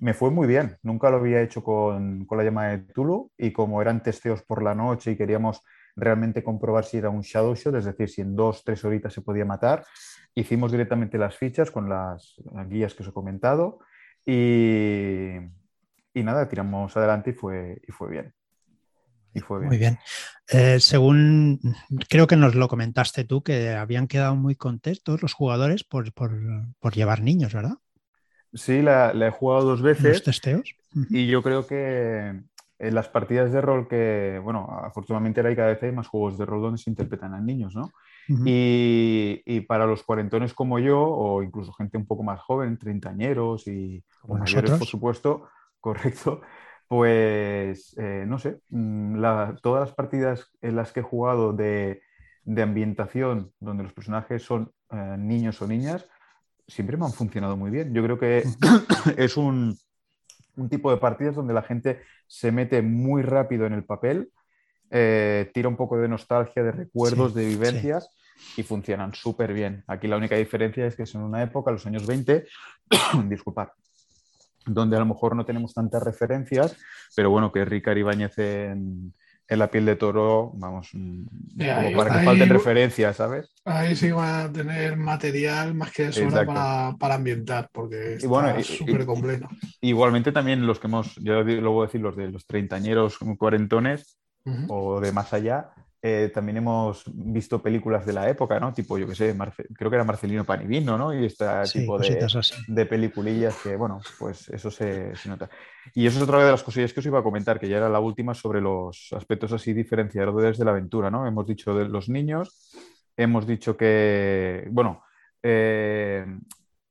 Me 0.00 0.14
fue 0.14 0.30
muy 0.30 0.46
bien, 0.46 0.78
nunca 0.82 1.10
lo 1.10 1.18
había 1.18 1.42
hecho 1.42 1.62
con, 1.62 2.24
con 2.24 2.38
la 2.38 2.44
llama 2.44 2.68
de 2.68 2.78
Tulu 2.78 3.32
y 3.36 3.52
como 3.52 3.82
eran 3.82 4.02
testeos 4.02 4.42
por 4.42 4.62
la 4.62 4.74
noche 4.74 5.12
y 5.12 5.16
queríamos 5.16 5.62
realmente 5.94 6.42
comprobar 6.42 6.84
si 6.84 6.96
era 6.96 7.10
un 7.10 7.20
shadow 7.20 7.54
shot, 7.54 7.74
es 7.74 7.84
decir, 7.84 8.08
si 8.08 8.22
en 8.22 8.34
dos, 8.34 8.64
tres 8.64 8.84
horitas 8.84 9.12
se 9.12 9.20
podía 9.20 9.44
matar, 9.44 9.84
hicimos 10.34 10.72
directamente 10.72 11.18
las 11.18 11.36
fichas 11.36 11.70
con 11.70 11.88
las 11.88 12.34
guías 12.68 12.94
que 12.94 13.02
os 13.02 13.08
he 13.08 13.12
comentado 13.12 13.80
y, 14.24 15.36
y 16.14 16.22
nada, 16.22 16.48
tiramos 16.48 16.96
adelante 16.96 17.30
y 17.30 17.34
fue, 17.34 17.80
y 17.86 17.92
fue 17.92 18.10
bien. 18.10 18.34
Y 19.34 19.40
fue 19.40 19.58
bien. 19.58 19.68
Muy 19.68 19.78
bien. 19.78 19.98
Eh, 20.48 20.80
según 20.80 21.60
creo 22.08 22.26
que 22.26 22.36
nos 22.36 22.54
lo 22.54 22.68
comentaste 22.68 23.24
tú, 23.24 23.42
que 23.42 23.70
habían 23.70 24.06
quedado 24.06 24.34
muy 24.34 24.54
contentos 24.54 25.20
los 25.20 25.34
jugadores 25.34 25.84
por, 25.84 26.12
por, 26.14 26.32
por 26.78 26.94
llevar 26.94 27.22
niños, 27.22 27.52
¿verdad? 27.52 27.76
Sí, 28.52 28.82
la, 28.82 29.12
la 29.14 29.28
he 29.28 29.30
jugado 29.30 29.64
dos 29.64 29.80
En 29.80 29.86
los 29.86 29.98
veces 30.02 30.22
testeos. 30.22 30.74
Y 31.10 31.26
yo 31.28 31.42
creo 31.42 31.66
que 31.66 32.40
en 32.80 32.94
las 32.94 33.08
partidas 33.08 33.52
de 33.52 33.60
rol 33.60 33.88
que, 33.88 34.40
bueno, 34.42 34.68
afortunadamente 34.84 35.40
ahora 35.40 35.50
hay 35.50 35.56
cada 35.56 35.68
vez 35.68 35.82
hay 35.82 35.92
más 35.92 36.06
juegos 36.08 36.38
de 36.38 36.46
rol 36.46 36.62
donde 36.62 36.78
se 36.78 36.90
interpretan 36.90 37.34
a 37.34 37.40
niños, 37.40 37.74
¿no? 37.74 37.90
Y, 38.46 39.42
y 39.46 39.60
para 39.62 39.86
los 39.86 40.02
cuarentones 40.02 40.54
como 40.54 40.78
yo, 40.78 41.00
o 41.02 41.42
incluso 41.42 41.72
gente 41.72 41.98
un 41.98 42.06
poco 42.06 42.22
más 42.22 42.40
joven, 42.40 42.78
treintañeros 42.78 43.66
y 43.66 44.04
mayores, 44.38 44.70
por 44.78 44.86
supuesto, 44.88 45.48
correcto, 45.80 46.40
pues 46.86 47.94
eh, 47.98 48.24
no 48.26 48.38
sé, 48.38 48.60
mm, 48.70 49.16
la- 49.16 49.56
todas 49.62 49.80
las 49.88 49.94
partidas 49.94 50.50
en 50.60 50.76
las 50.76 50.92
que 50.92 51.00
he 51.00 51.02
jugado 51.02 51.52
de, 51.52 52.02
de 52.44 52.62
ambientación 52.62 53.52
donde 53.60 53.82
los 53.82 53.92
personajes 53.92 54.42
son 54.42 54.72
eh, 54.90 55.16
niños 55.18 55.60
o 55.62 55.66
niñas, 55.66 56.08
siempre 56.68 56.96
me 56.96 57.06
han 57.06 57.12
funcionado 57.12 57.56
muy 57.56 57.70
bien. 57.70 57.92
Yo 57.94 58.02
creo 58.02 58.18
que 58.18 58.44
es 59.16 59.36
un, 59.36 59.76
un 60.56 60.68
tipo 60.68 60.90
de 60.90 60.98
partidas 60.98 61.34
donde 61.34 61.54
la 61.54 61.62
gente 61.62 62.00
se 62.26 62.52
mete 62.52 62.82
muy 62.82 63.22
rápido 63.22 63.66
en 63.66 63.72
el 63.72 63.84
papel, 63.84 64.30
eh, 64.90 65.50
tira 65.52 65.68
un 65.68 65.76
poco 65.76 65.98
de 65.98 66.08
nostalgia, 66.08 66.62
de 66.62 66.72
recuerdos, 66.72 67.32
Sí, 67.32 67.38
de 67.38 67.44
sí. 67.44 67.48
vivencias 67.56 68.10
y 68.56 68.62
funcionan 68.62 69.14
súper 69.14 69.52
bien. 69.52 69.82
Aquí 69.86 70.06
la 70.06 70.16
única 70.16 70.36
diferencia 70.36 70.86
es 70.86 70.94
que 70.94 71.02
es 71.04 71.14
en 71.14 71.22
una 71.22 71.42
época, 71.42 71.70
los 71.70 71.86
años 71.86 72.06
20, 72.06 72.46
disculpad, 73.28 73.68
donde 74.66 74.96
a 74.96 75.00
lo 75.00 75.06
mejor 75.06 75.34
no 75.34 75.44
tenemos 75.44 75.74
tantas 75.74 76.02
referencias, 76.02 76.76
pero 77.16 77.30
bueno, 77.30 77.50
que 77.50 77.64
Ricard 77.64 77.96
Ibáñez 77.98 78.38
en, 78.38 79.14
en 79.48 79.58
La 79.58 79.70
piel 79.70 79.86
de 79.86 79.96
toro, 79.96 80.52
vamos, 80.54 80.90
mm, 80.92 81.22
como 81.58 81.92
para 81.96 82.10
que 82.10 82.18
ahí- 82.18 82.24
falten 82.26 82.48
referencias, 82.50 83.16
¿sabes? 83.16 83.50
Ahí 83.64 83.96
sí 83.96 84.10
van 84.10 84.46
a 84.46 84.52
tener 84.52 84.96
material 84.96 85.74
más 85.74 85.90
que 85.92 86.06
Exacto. 86.06 86.46
para, 86.46 86.94
para 86.98 87.14
ambientar, 87.14 87.70
porque 87.72 88.14
está 88.14 88.28
bueno, 88.28 88.58
y- 88.60 88.62
súper 88.64 89.06
completo. 89.06 89.48
Igualmente 89.80 90.32
también 90.32 90.66
los 90.66 90.78
que 90.78 90.86
hemos, 90.86 91.14
yo 91.16 91.42
lo 91.42 91.72
voy 91.72 91.84
a 91.84 91.86
decir, 91.86 92.00
los 92.00 92.16
de 92.16 92.30
los 92.30 92.46
treintañeros 92.46 93.18
cuarentones, 93.38 94.18
o 94.68 95.00
de 95.00 95.12
más 95.12 95.32
allá, 95.32 95.70
eh, 96.00 96.30
también 96.32 96.58
hemos 96.58 97.02
visto 97.12 97.60
películas 97.60 98.06
de 98.06 98.12
la 98.12 98.28
época, 98.28 98.60
¿no? 98.60 98.72
Tipo, 98.72 98.98
yo 98.98 99.08
qué 99.08 99.16
sé, 99.16 99.36
creo 99.74 99.90
que 99.90 99.96
era 99.96 100.04
Marcelino 100.04 100.44
Panivino, 100.44 100.96
¿no? 100.96 101.12
Y 101.12 101.24
este 101.24 101.44
tipo 101.72 101.98
de, 101.98 102.24
de, 102.68 102.86
peliculillas 102.86 103.56
que, 103.62 103.74
bueno, 103.74 104.00
pues 104.16 104.48
eso 104.48 104.70
se, 104.70 105.12
nota. 105.26 105.50
Y 105.94 106.06
eso 106.06 106.18
es 106.18 106.22
otra 106.22 106.44
de 106.44 106.52
las 106.52 106.62
cosillas 106.62 106.92
que 106.92 107.00
os 107.00 107.06
iba 107.06 107.18
a 107.18 107.24
comentar, 107.24 107.58
que 107.58 107.68
ya 107.68 107.78
era 107.78 107.88
la 107.88 107.98
última 107.98 108.32
sobre 108.32 108.60
los 108.60 109.08
aspectos 109.12 109.52
así 109.52 109.72
diferenciadores 109.72 110.56
de 110.56 110.64
la 110.64 110.70
aventura, 110.70 111.10
¿no? 111.10 111.26
Hemos 111.26 111.48
dicho 111.48 111.74
de 111.74 111.88
los 111.88 112.08
niños, 112.08 112.76
hemos 113.16 113.44
dicho 113.44 113.76
que, 113.76 114.68
bueno, 114.70 115.02
eh, 115.42 116.24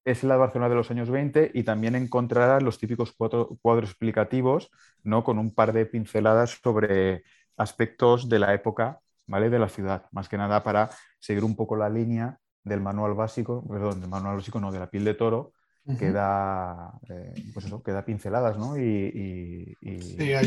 es 0.04 0.24
la 0.26 0.36
Barcelona 0.36 0.68
de 0.68 0.76
los 0.76 0.92
años 0.92 1.10
20 1.10 1.52
y 1.54 1.64
también 1.64 1.96
encontrarás 1.96 2.62
los 2.62 2.78
típicos 2.78 3.14
cuadros 3.14 3.90
explicativos, 3.90 4.70
¿no? 5.04 5.24
Con 5.24 5.38
un 5.38 5.54
par 5.54 5.72
de 5.72 5.86
pinceladas 5.86 6.60
sobre 6.62 7.24
aspectos 7.58 8.30
de 8.30 8.40
la 8.40 8.54
época, 8.54 9.00
¿vale? 9.26 9.50
De 9.50 9.60
la 9.60 9.70
ciudad, 9.70 10.06
más 10.12 10.30
que 10.30 10.38
nada 10.38 10.64
para 10.64 10.90
seguir 11.20 11.44
un 11.44 11.56
poco 11.56 11.76
la 11.76 11.90
línea 11.90 12.38
del 12.64 12.82
manual 12.82 13.14
básico, 13.14 13.66
perdón, 13.68 14.02
del 14.02 14.10
manual 14.10 14.38
básico, 14.38 14.60
no, 14.60 14.72
de 14.72 14.80
la 14.80 14.90
piel 14.90 15.04
de 15.04 15.14
toro, 15.14 15.54
que 15.98 16.12
da, 16.12 16.92
eh, 17.08 17.34
pues 17.54 17.66
eso, 17.66 17.82
que 17.82 17.94
da 17.94 18.04
pinceladas, 18.04 18.58
¿no? 18.58 18.78
Y, 18.78 19.78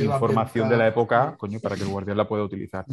información 0.02 0.68
de 0.68 0.76
la 0.76 0.86
época, 0.88 1.34
coño, 1.38 1.60
para 1.60 1.76
que 1.76 1.82
el 1.82 1.88
guardián 1.88 2.18
la 2.18 2.28
pueda 2.28 2.44
utilizar. 2.44 2.84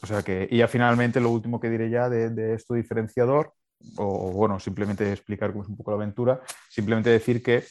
O 0.00 0.06
sea 0.06 0.22
que, 0.22 0.46
y 0.48 0.58
ya 0.58 0.68
finalmente 0.68 1.20
lo 1.20 1.30
último 1.30 1.58
que 1.58 1.68
diré 1.68 1.90
ya 1.90 2.08
de, 2.08 2.30
de 2.30 2.54
esto 2.54 2.74
diferenciador, 2.74 3.52
o, 3.96 4.30
bueno, 4.30 4.60
simplemente 4.60 5.10
explicar 5.12 5.50
cómo 5.50 5.64
es 5.64 5.68
un 5.68 5.76
poco 5.76 5.90
la 5.90 5.96
aventura, 5.96 6.40
simplemente 6.68 7.10
decir 7.10 7.42
que 7.42 7.64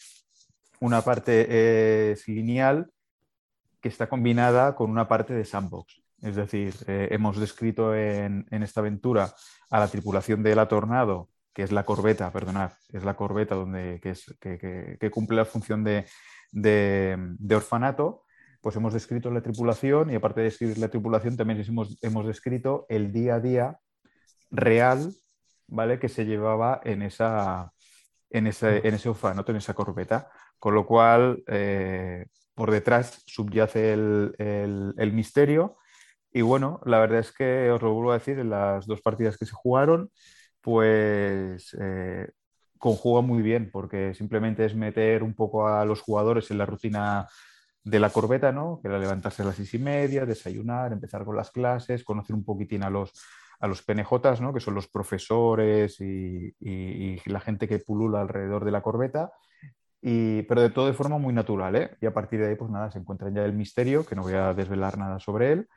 una 0.81 1.01
parte 1.01 2.11
es 2.11 2.27
lineal 2.27 2.89
que 3.85 3.89
está 3.89 4.09
combinada 4.09 4.73
con 4.73 4.89
una 4.89 5.07
parte 5.07 5.35
de 5.35 5.45
sandbox. 5.45 6.01
Es 6.19 6.35
decir, 6.35 6.73
eh, 6.87 7.09
hemos 7.11 7.37
descrito 7.39 7.93
en, 7.93 8.47
esta 8.49 8.79
aventura 8.79 9.31
a 9.69 9.79
la 9.79 9.87
tripulación 9.87 10.41
de 10.41 10.55
la 10.55 10.67
Tornado, 10.67 11.29
que 11.53 11.61
es 11.61 11.71
la 11.71 11.85
corbeta, 11.85 12.31
perdonad, 12.31 12.71
es 12.91 13.03
la 13.03 13.15
corbeta 13.15 13.53
donde, 13.53 14.01
que, 14.01 15.11
cumple 15.11 15.37
la 15.37 15.45
función 15.45 15.83
de, 15.83 16.07
de, 16.51 17.55
orfanato, 17.55 18.23
pues 18.59 18.75
hemos 18.75 18.91
descrito 18.91 19.29
la 19.29 19.43
tripulación 19.43 20.09
y 20.09 20.15
aparte 20.15 20.39
de 20.39 20.45
describir 20.45 20.79
la 20.79 20.89
tripulación 20.89 21.37
también 21.37 21.63
hemos, 21.67 21.99
hemos 22.01 22.25
descrito 22.25 22.87
el 22.89 23.13
día 23.13 23.35
a 23.35 23.39
día 23.39 23.79
real 24.49 25.13
¿vale? 25.67 25.99
que 25.99 26.09
se 26.09 26.25
llevaba 26.25 26.81
en, 26.83 27.03
esa, 27.03 27.71
en, 28.31 28.47
ese, 28.47 28.79
en 28.87 28.95
ese 28.95 29.09
orfanato, 29.09 29.51
en 29.51 29.59
esa 29.59 29.75
corbeta. 29.75 30.27
Con 30.57 30.73
lo 30.73 30.87
cual, 30.87 31.43
eh, 31.45 32.25
por 32.55 32.71
detrás 32.71 33.23
subyace 33.25 33.93
el, 33.93 35.11
misterio. 35.13 35.77
Y 36.31 36.41
bueno, 36.41 36.81
la 36.85 36.99
verdad 36.99 37.19
es 37.19 37.31
que 37.31 37.69
os 37.71 37.81
lo 37.81 37.93
vuelvo 37.93 38.11
a 38.11 38.15
decir, 38.15 38.39
en 38.39 38.49
las 38.49 38.87
dos 38.87 39.01
partidas 39.01 39.37
que 39.37 39.45
se 39.45 39.53
jugaron, 39.53 40.11
pues 40.61 41.75
eh, 41.79 42.29
conjuga 42.79 43.21
muy 43.21 43.41
bien, 43.41 43.69
porque 43.71 44.13
simplemente 44.13 44.65
es 44.65 44.75
meter 44.75 45.23
un 45.23 45.35
poco 45.35 45.67
a 45.67 45.85
los 45.85 46.01
jugadores 46.01 46.49
en 46.51 46.57
la 46.57 46.65
rutina 46.65 47.27
de 47.83 47.99
la 47.99 48.09
corbeta, 48.09 48.51
¿no? 48.51 48.79
Que 48.81 48.87
era 48.87 48.99
levantarse 48.99 49.43
a 49.43 49.45
las 49.45 49.55
seis 49.55 49.73
y 49.75 49.79
media, 49.79 50.25
desayunar, 50.25 50.91
empezar 50.91 51.23
con 51.23 51.35
las 51.35 51.51
clases, 51.51 52.03
conocer 52.03 52.35
un 52.35 52.43
poquitín 52.43 52.83
a 52.83 52.89
los, 52.89 53.13
a 53.59 53.67
los 53.67 53.81
PNJs, 53.83 54.41
¿no? 54.41 54.53
que 54.53 54.59
son 54.59 54.75
los 54.75 54.87
profesores 54.87 55.99
y, 56.01 56.55
la 57.25 57.39
gente 57.39 57.67
que 57.67 57.79
pulula 57.79 58.21
alrededor 58.21 58.65
de 58.65 58.71
la 58.71 58.81
corbeta, 58.81 59.31
pero 60.43 60.61
de 60.61 60.69
todo 60.69 60.85
de 60.85 60.93
forma 60.93 61.17
muy 61.17 61.33
natural, 61.33 61.75
¿eh? 61.75 61.97
Y 61.99 62.05
a 62.05 62.13
partir 62.13 62.39
de 62.39 62.49
ahí, 62.49 62.55
pues 62.55 62.69
nada, 62.69 62.91
se 62.91 62.99
encuentra 62.99 63.29
ya 63.31 63.43
el 63.43 63.53
misterio, 63.53 64.05
que 64.05 64.15
no 64.15 64.21
voy 64.21 64.33
a 64.33 64.53
desvelar 64.53 64.97
nada 64.97 65.19
sobre 65.19 65.51
él, 65.51 65.67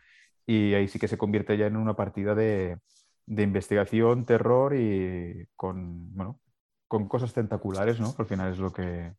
y 0.47 0.75
ahí 0.75 0.88
sí 0.88 0.99
que 0.99 1.08
se 1.08 1.18
convierte 1.18 1.56
ya 1.56 1.66
en 1.66 1.76
una 1.76 1.94
partida 1.94 2.35
de, 2.35 2.78
investigación, 3.26 4.25
terror 4.26 4.75
y 4.75 5.49
con, 5.56 6.14
bueno, 6.14 6.40
con 6.88 7.08
cosas 7.08 7.32
tentaculares, 7.32 8.00
¿no? 8.00 8.14
al 8.18 8.26
final 8.26 8.52
es 8.52 8.58
lo 8.58 8.73
que, 8.73 9.12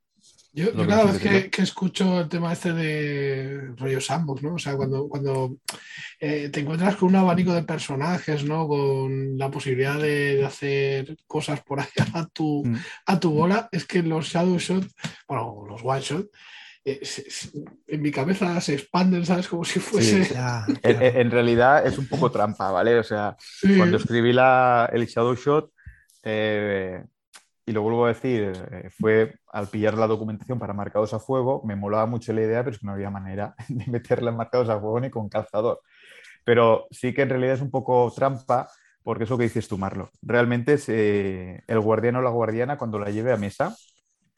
yo, 0.51 0.73
cada 0.87 1.11
vez 1.11 1.49
que, 1.51 1.61
escucho 1.61 2.21
el 2.21 2.29
tema 2.29 2.53
este 2.53 2.73
de 2.73 3.71
rollo 3.77 4.01
sandbox, 4.01 4.41
¿no? 4.41 4.55
O 4.55 4.59
sea, 4.59 4.75
cuando, 4.75 5.07
cuando 5.07 5.57
eh, 6.19 6.49
te 6.49 6.61
encuentras 6.61 6.95
con 6.95 7.09
un 7.09 7.15
abanico 7.17 7.53
de 7.53 7.63
personajes, 7.63 8.43
¿no? 8.43 8.67
Con 8.67 9.37
la 9.37 9.51
posibilidad 9.51 9.99
de, 9.99 10.43
hacer 10.43 11.15
cosas 11.27 11.61
por 11.61 11.79
ahí 11.79 11.87
a 12.13 12.25
tu, 12.25 12.63
mm. 12.65 12.75
a 13.05 13.19
tu 13.19 13.31
bola, 13.31 13.69
es 13.71 13.85
que 13.85 14.01
los 14.01 14.27
shadow 14.27 14.57
shot, 14.57 14.85
bueno, 15.27 15.65
los 15.69 15.81
one 15.83 16.01
shot, 16.01 16.27
eh, 16.83 17.01
en 17.87 18.01
mi 18.01 18.11
cabeza 18.11 18.59
se 18.59 18.73
expanden, 18.73 19.25
¿sabes? 19.25 19.47
Como 19.47 19.63
si 19.63 19.79
fuese... 19.79 20.35
En, 20.83 21.29
realidad 21.29 21.85
es 21.85 21.97
un 21.99 22.07
poco 22.07 22.31
trampa, 22.31 22.71
¿vale? 22.71 22.97
O 22.97 23.03
sea, 23.03 23.37
cuando 23.77 23.97
escribí 23.97 24.33
la, 24.33 24.89
el 24.91 25.05
shadow 25.05 25.35
shot... 25.35 25.71
Eh, 26.23 27.03
y 27.69 27.71
lo 27.71 27.83
vuelvo 27.83 28.05
a 28.05 28.07
decir, 28.07 28.51
eh, 28.71 28.89
fue 28.89 29.35
al 29.51 29.67
pillar 29.67 29.95
la 29.95 30.07
documentación 30.07 30.57
para 30.57 30.73
marcados 30.73 31.13
a 31.13 31.19
fuego, 31.19 31.61
me 31.63 31.75
molaba 31.75 32.07
mucho 32.07 32.33
la 32.33 32.41
idea, 32.41 32.63
pero 32.63 32.73
es 32.73 32.79
que 32.79 32.87
no 32.87 32.93
había 32.93 33.11
manera 33.11 33.53
de 33.69 33.85
meterla 33.85 34.31
en 34.31 34.37
marcados 34.37 34.69
a 34.69 34.79
fuego 34.79 34.99
ni 34.99 35.11
con 35.11 35.29
calzador. 35.29 35.79
Pero 36.43 36.87
sí 36.89 37.13
que 37.13 37.21
en 37.21 37.29
realidad 37.29 37.53
es 37.53 37.61
un 37.61 37.69
poco 37.69 38.11
trampa, 38.15 38.71
porque 39.03 39.25
es 39.25 39.29
lo 39.29 39.37
que 39.37 39.43
dices 39.43 39.67
tú, 39.67 39.77
Marlo. 39.77 40.09
Realmente 40.23 40.73
es, 40.73 40.89
eh, 40.89 41.61
el 41.67 41.79
guardián 41.79 42.15
o 42.15 42.23
la 42.23 42.31
guardiana, 42.31 42.75
cuando 42.75 42.97
la 42.97 43.11
lleve 43.11 43.31
a 43.31 43.37
mesa, 43.37 43.75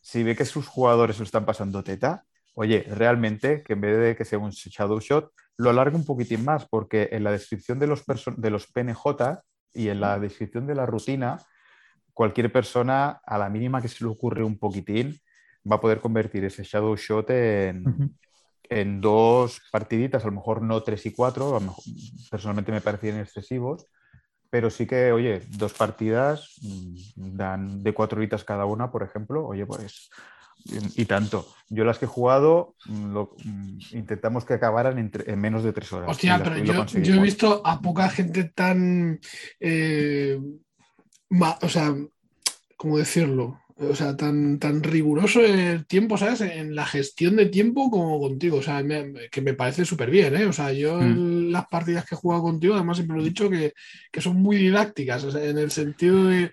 si 0.01 0.23
ve 0.23 0.35
que 0.35 0.43
sus 0.43 0.67
jugadores 0.67 1.17
lo 1.17 1.23
están 1.23 1.45
pasando 1.45 1.85
teta, 1.85 2.25
oye, 2.53 2.83
realmente 2.89 3.63
que 3.63 3.73
en 3.73 3.81
vez 3.81 3.97
de 3.97 4.15
que 4.17 4.25
sea 4.25 4.39
un 4.39 4.49
shadow 4.49 4.99
shot, 4.99 5.31
lo 5.55 5.69
alargue 5.69 5.95
un 5.95 6.05
poquitín 6.05 6.43
más, 6.43 6.67
porque 6.67 7.07
en 7.13 7.23
la 7.23 7.31
descripción 7.31 7.79
de 7.79 7.87
los, 7.87 8.03
de 8.35 8.49
los 8.49 8.67
PNJ 8.67 9.39
y 9.73 9.87
en 9.87 10.01
la 10.01 10.19
descripción 10.19 10.67
de 10.67 10.75
la 10.75 10.85
rutina, 10.85 11.39
cualquier 12.21 12.51
persona, 12.51 13.19
a 13.25 13.39
la 13.39 13.49
mínima 13.49 13.81
que 13.81 13.87
se 13.87 14.03
le 14.03 14.11
ocurre 14.11 14.43
un 14.43 14.59
poquitín, 14.59 15.19
va 15.65 15.77
a 15.77 15.81
poder 15.81 15.99
convertir 15.99 16.45
ese 16.45 16.61
shadow 16.63 16.95
shot 16.95 17.31
en, 17.31 17.83
en 18.69 19.01
dos 19.01 19.59
partiditas, 19.71 20.21
a 20.21 20.27
lo 20.27 20.33
mejor 20.33 20.61
no 20.61 20.83
tres 20.83 21.03
y 21.07 21.13
cuatro, 21.13 21.59
personalmente 22.29 22.71
me 22.71 22.79
parecían 22.79 23.17
excesivos, 23.17 23.87
pero 24.51 24.69
sí 24.69 24.85
que, 24.85 25.11
oye, 25.11 25.41
dos 25.57 25.73
partidas 25.73 26.59
mm, 26.61 27.37
dan 27.37 27.81
de 27.81 27.91
cuatro 27.91 28.19
horitas 28.19 28.43
cada 28.43 28.65
una, 28.65 28.91
por 28.91 29.01
ejemplo, 29.01 29.47
oye, 29.47 29.65
pues 29.65 30.11
y 30.95 31.05
tanto. 31.05 31.47
Yo 31.69 31.85
las 31.85 31.97
que 31.97 32.05
he 32.05 32.07
jugado 32.07 32.75
mm, 32.85 33.17
mm, 33.17 33.79
intentamos 33.93 34.45
que 34.45 34.53
acabaran 34.53 34.99
en, 34.99 35.39
menos 35.39 35.63
de 35.63 35.73
tres 35.73 35.91
horas. 35.91 36.11
Hostia, 36.11 36.39
pero 36.43 36.55
yo, 36.59 36.85
yo, 36.85 37.15
he 37.15 37.19
visto 37.19 37.63
a 37.65 37.81
poca 37.81 38.09
gente 38.09 38.43
tan 38.43 39.19
eh, 39.59 40.39
o 41.61 41.69
sea, 41.69 41.95
¿cómo 42.77 42.97
decirlo? 42.97 43.61
O 43.89 43.95
sea, 43.95 44.15
tan, 44.15 44.59
tan 44.59 44.83
riguroso 44.83 45.41
el 45.41 45.87
tiempo, 45.87 46.15
¿sabes? 46.15 46.41
En 46.41 46.75
la 46.75 46.85
gestión 46.85 47.35
de 47.35 47.47
tiempo 47.47 47.89
como 47.89 48.19
contigo. 48.19 48.57
O 48.57 48.61
sea, 48.61 48.83
que 49.31 49.41
me 49.41 49.55
parece 49.55 49.85
súper 49.85 50.11
bien, 50.11 50.35
¿eh? 50.35 50.45
O 50.45 50.53
sea, 50.53 50.71
yo 50.71 50.99
hmm. 50.99 51.49
las 51.51 51.65
partidas 51.65 52.05
que 52.05 52.13
he 52.13 52.17
jugado 52.17 52.43
contigo, 52.43 52.75
además 52.75 52.97
siempre 52.97 53.17
lo 53.17 53.23
he 53.23 53.29
dicho, 53.29 53.49
que, 53.49 53.73
son 54.21 54.37
muy 54.37 54.57
didácticas, 54.57 55.23
en 55.33 55.57
el 55.57 55.71
sentido 55.71 56.25
de, 56.25 56.51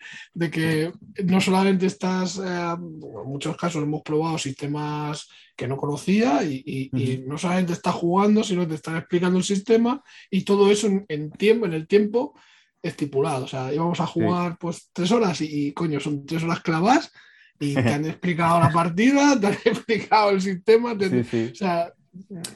que 0.51 0.91
no 1.25 1.41
solamente 1.41 1.85
estás, 1.85 2.39
eh, 2.39 2.43
en 2.43 3.01
muchos 3.27 3.57
casos 3.59 3.83
hemos 3.83 4.03
probado 4.03 4.39
sistemas 4.39 5.29
que 5.55 5.69
no 5.69 5.77
conocía 5.77 6.43
y, 6.45 6.91
no 7.27 7.37
solamente 7.37 7.75
estás 7.75 7.95
jugando, 7.95 8.43
sino 8.43 8.63
que 8.63 8.69
te 8.69 8.75
están 8.77 8.97
explicando 8.97 9.37
el 9.37 9.45
sistema 9.45 10.03
y 10.31 10.45
todo 10.45 10.71
eso 10.71 10.89
en 11.09 11.31
tiempo, 11.33 11.67
en 11.67 11.75
el 11.75 11.87
tiempo 11.87 12.35
estipulado. 12.83 13.45
O 13.45 13.49
sea, 13.49 13.73
íbamos 13.73 14.01
a 14.01 14.07
jugar 14.07 14.57
pues 14.59 14.91
tres 14.93 15.11
horas 15.13 15.41
y, 15.41 15.73
coño, 15.73 16.01
son 16.01 16.25
tres 16.27 16.43
horas 16.43 16.61
clavas 16.61 17.13
y 17.59 17.75
te 17.75 17.93
han 17.93 18.05
explicado 18.05 18.61
la 18.61 18.71
partida, 18.71 19.39
te 19.39 19.47
han 19.49 19.55
explicado 19.65 20.31
el 20.31 20.41
sistema. 20.41 20.93
O 20.93 21.55
sea, 21.55 21.93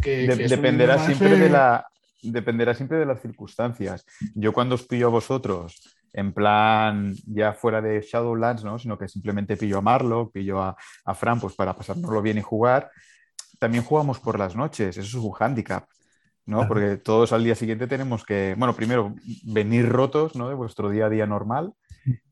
que, 0.01 0.27
dependerá 0.27 1.05
siempre 1.05 1.39
de 1.39 1.49
la 1.51 1.87
dependerá 2.23 2.73
siempre 2.75 2.99
de 2.99 3.07
las 3.07 3.21
circunstancias. 3.21 4.07
Yo 4.35 4.53
cuando 4.53 4.77
os 4.77 4.85
pillo 4.85 5.09
a 5.09 5.11
vosotros, 5.11 5.97
en 6.13 6.33
plan 6.33 7.15
ya 7.27 7.53
fuera 7.53 7.81
de 7.81 8.01
Shadowlands, 8.01 8.63
¿no? 8.63 8.79
sino 8.79 8.97
que 8.97 9.09
simplemente 9.09 9.57
pillo 9.57 9.79
a 9.79 9.83
Marlo, 9.83 10.31
pillo 10.31 10.63
a, 10.63 10.77
a 11.05 11.15
Fran 11.15 11.41
pues 11.41 11.55
para 11.55 11.75
pasárnoslo 11.75 12.23
bien 12.23 12.39
y 12.39 12.43
jugar, 12.43 12.91
también 13.59 13.83
jugamos 13.83 14.21
por 14.21 14.39
las 14.39 14.55
noches, 14.55 14.97
eso 14.97 15.19
es 15.19 15.25
un 15.25 15.33
hándicap. 15.33 15.85
¿No? 16.47 16.67
Porque 16.67 16.97
todos 16.97 17.33
al 17.33 17.45
día 17.45 17.55
siguiente 17.55 17.87
tenemos 17.87 18.25
que, 18.25 18.55
bueno, 18.59 18.75
primero 18.75 19.15
venir 19.45 19.89
rotos, 19.89 20.35
¿no? 20.35 20.49
De 20.49 20.55
vuestro 20.55 20.91
día 20.91 21.07
a 21.07 21.11
día 21.11 21.27
normal 21.27 21.75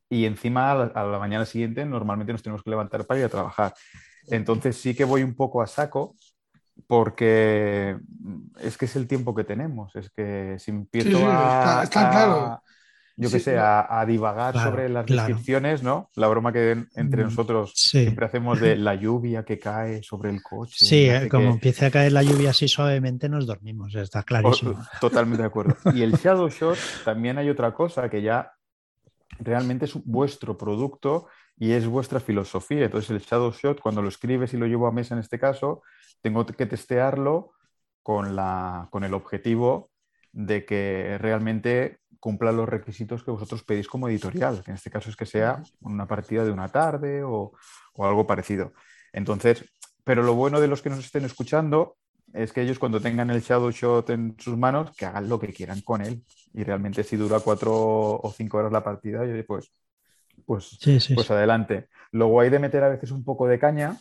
y 0.08 0.24
encima 0.24 0.72
a 0.72 1.04
la, 1.04 1.18
mañana 1.18 1.46
siguiente 1.46 1.84
normalmente 1.86 2.32
nos 2.32 2.42
tenemos 2.42 2.62
que 2.64 2.70
levantar 2.70 3.06
para 3.06 3.20
ir 3.20 3.26
a 3.26 3.30
trabajar. 3.30 3.74
Entonces 4.26 4.76
sí 4.76 4.94
que 4.94 5.04
voy 5.04 5.22
un 5.22 5.34
poco 5.34 5.62
a 5.62 5.66
saco 5.66 6.16
porque 6.88 7.96
es 8.60 8.76
que 8.76 8.86
es 8.86 8.96
el 8.96 9.06
tiempo 9.06 9.34
que 9.34 9.44
tenemos. 9.44 9.94
Es 9.94 10.10
que 10.10 10.56
si 10.58 10.72
empiezo 10.72 11.18
a, 11.22 12.60
yo 13.20 13.30
qué 13.30 13.38
sé, 13.38 13.58
a, 13.58 14.04
divagar 14.06 14.54
sobre 14.54 14.88
las 14.88 15.04
descripciones, 15.04 15.82
¿no? 15.82 16.08
La 16.14 16.26
broma 16.28 16.52
que 16.52 16.86
entre 16.94 17.22
mm, 17.22 17.26
nosotros 17.26 17.72
siempre 17.74 18.24
hacemos 18.24 18.58
de 18.58 18.76
la 18.76 18.94
lluvia 18.94 19.44
que 19.44 19.58
cae 19.58 20.02
sobre 20.02 20.30
el 20.30 20.42
coche. 20.42 20.84
Sí, 20.84 21.10
eh, 21.10 21.28
como 21.28 21.50
empiece 21.50 21.84
a 21.84 21.90
caer 21.90 22.12
la 22.12 22.22
lluvia 22.22 22.50
así 22.50 22.66
suavemente 22.66 23.28
nos 23.28 23.46
dormimos, 23.46 23.94
está 23.94 24.22
clarísimo. 24.22 24.82
totalmente 25.02 25.42
de 25.42 25.48
acuerdo. 25.48 25.76
Y 25.94 26.02
el 26.02 26.12
Shadow 26.22 26.48
Shot 26.48 26.78
también 27.04 27.36
hay 27.36 27.50
otra 27.50 27.74
cosa 27.74 28.08
que 28.08 28.22
ya 28.22 28.52
realmente 29.38 29.84
es 29.84 29.94
vuestro 30.04 30.56
producto 30.56 31.26
y 31.58 31.72
es 31.72 31.86
vuestra 31.86 32.20
filosofía. 32.20 32.86
Entonces 32.86 33.10
el 33.10 33.20
Shadow 33.20 33.52
Shot, 33.52 33.80
cuando 33.80 34.00
lo 34.00 34.08
escribes 34.08 34.54
y 34.54 34.56
lo 34.56 34.66
llevo 34.66 34.86
a 34.86 34.92
mesa 34.92 35.14
en 35.14 35.20
este 35.20 35.38
caso, 35.38 35.82
tengo 36.22 36.46
que 36.46 36.64
testearlo 36.64 37.52
con, 38.02 38.34
la, 38.34 38.88
con 38.90 39.04
el 39.04 39.12
objetivo 39.12 39.90
de 40.32 40.64
que 40.64 41.18
realmente 41.18 41.99
cumpla 42.20 42.52
los 42.52 42.68
requisitos 42.68 43.24
que 43.24 43.30
vosotros 43.30 43.64
pedís 43.64 43.88
como 43.88 44.08
editorial, 44.08 44.62
que 44.62 44.70
en 44.70 44.76
este 44.76 44.90
caso 44.90 45.10
es 45.10 45.16
que 45.16 45.26
sea 45.26 45.62
una 45.80 46.06
partida 46.06 46.44
de 46.44 46.52
una 46.52 46.68
tarde 46.68 47.22
o, 47.24 47.52
algo 47.98 48.26
parecido. 48.26 48.72
Entonces, 49.12 49.64
pero 50.04 50.22
lo 50.22 50.34
bueno 50.34 50.60
de 50.60 50.68
los 50.68 50.80
que 50.80 50.90
nos 50.90 51.00
estén 51.00 51.24
escuchando 51.24 51.96
es 52.32 52.52
que 52.52 52.62
ellos 52.62 52.78
cuando 52.78 53.00
tengan 53.00 53.30
el 53.30 53.42
Shadow 53.42 53.70
Shot 53.70 54.10
en 54.10 54.36
sus 54.38 54.56
manos, 54.56 54.94
que 54.96 55.04
hagan 55.04 55.28
lo 55.28 55.40
que 55.40 55.52
quieran 55.52 55.80
con 55.80 56.00
él. 56.00 56.22
Y 56.54 56.62
realmente 56.62 57.02
si 57.02 57.16
dura 57.16 57.40
cuatro 57.40 57.72
o 57.74 58.32
cinco 58.34 58.58
horas 58.58 58.72
la 58.72 58.84
partida, 58.84 59.26
yo 59.26 59.44
pues, 59.46 59.72
pues, 60.46 60.78
pues 61.14 61.30
adelante. 61.30 61.88
Lo 62.12 62.28
guay 62.28 62.48
de 62.48 62.58
meter 62.58 62.84
a 62.84 62.88
veces 62.88 63.10
un 63.10 63.24
poco 63.24 63.46
de 63.46 63.58
caña, 63.58 63.98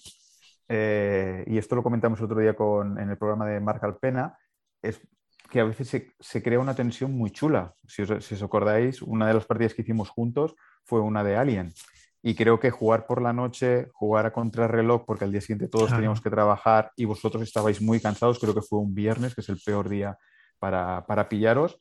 eh, 0.68 1.44
y 1.48 1.58
esto 1.58 1.76
lo 1.76 1.84
comentamos 1.84 2.22
otro 2.22 2.40
día 2.40 2.54
con, 2.54 3.00
en 3.00 3.10
el 3.10 3.18
programa 3.18 3.48
de 3.48 3.60
Marc 3.60 3.84
Alpena, 3.84 4.38
es 4.82 5.02
que 5.50 5.60
a 5.60 5.64
veces 5.64 6.14
se, 6.20 6.44
crea 6.44 6.60
una 6.60 6.76
tensión 6.76 7.12
muy 7.12 7.32
chula. 7.32 7.74
Si 7.88 8.02
os, 8.04 8.44
acordáis, 8.44 9.02
una 9.02 9.28
de 9.28 9.34
las 9.34 9.46
partidas 9.46 9.74
que 9.74 9.82
hicimos 9.82 10.10
juntos 10.10 10.56
fue 10.84 11.02
una 11.02 11.24
de 11.24 11.36
Alien. 11.36 11.74
Y 12.22 12.36
creo 12.36 12.60
que 12.60 12.70
jugar 12.70 13.06
por 13.08 13.22
la 13.22 13.34
noche, 13.34 13.88
jugar 13.94 14.26
a 14.26 14.34
contrarreloj, 14.34 15.06
porque 15.06 15.24
al 15.24 15.32
día 15.32 15.42
siguiente 15.42 15.70
todos 15.70 15.90
teníamos 15.90 16.22
que 16.22 16.30
trabajar 16.30 16.92
y 16.98 17.06
vosotros 17.06 17.44
estabais 17.44 17.82
muy 17.82 18.00
cansados, 18.00 18.40
creo 18.40 18.54
que 18.54 18.62
fue 18.62 18.80
un 18.80 18.94
viernes, 18.94 19.34
que 19.34 19.42
es 19.42 19.50
el 19.50 19.60
peor 19.64 19.88
día 19.88 20.18
para, 20.60 21.30
pillaros. 21.30 21.80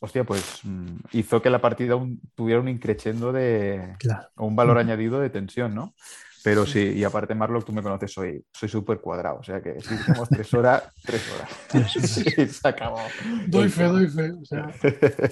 Hostia, 0.00 0.24
pues 0.24 0.60
mm, 0.64 0.96
hizo 1.12 1.40
que 1.40 1.50
la 1.50 1.60
partida 1.60 1.98
tuviera 2.34 2.60
un 2.60 2.68
increchendo 2.68 3.32
de 3.32 3.96
un 4.36 4.56
valor 4.56 4.78
añadido 4.78 5.20
de 5.20 5.30
tensión, 5.30 5.74
¿no? 5.74 5.94
Pero 6.42 6.66
sí, 6.66 6.92
y 6.96 7.04
aparte, 7.04 7.34
Marlock, 7.34 7.66
tú 7.66 7.72
me 7.72 7.82
conoces, 7.82 8.12
soy 8.12 8.44
súper 8.68 9.00
cuadrado. 9.00 9.38
O 9.38 9.42
sea 9.42 9.60
que 9.60 9.80
si 9.80 9.94
tres 10.30 10.54
horas, 10.54 10.82
tres 11.02 11.22
horas. 11.32 11.92
sí, 11.92 12.24
se 12.48 12.68
acabó. 12.68 13.00
Doy 13.46 13.68
fe, 13.68 13.84
doy 13.84 14.08
fe. 14.08 14.32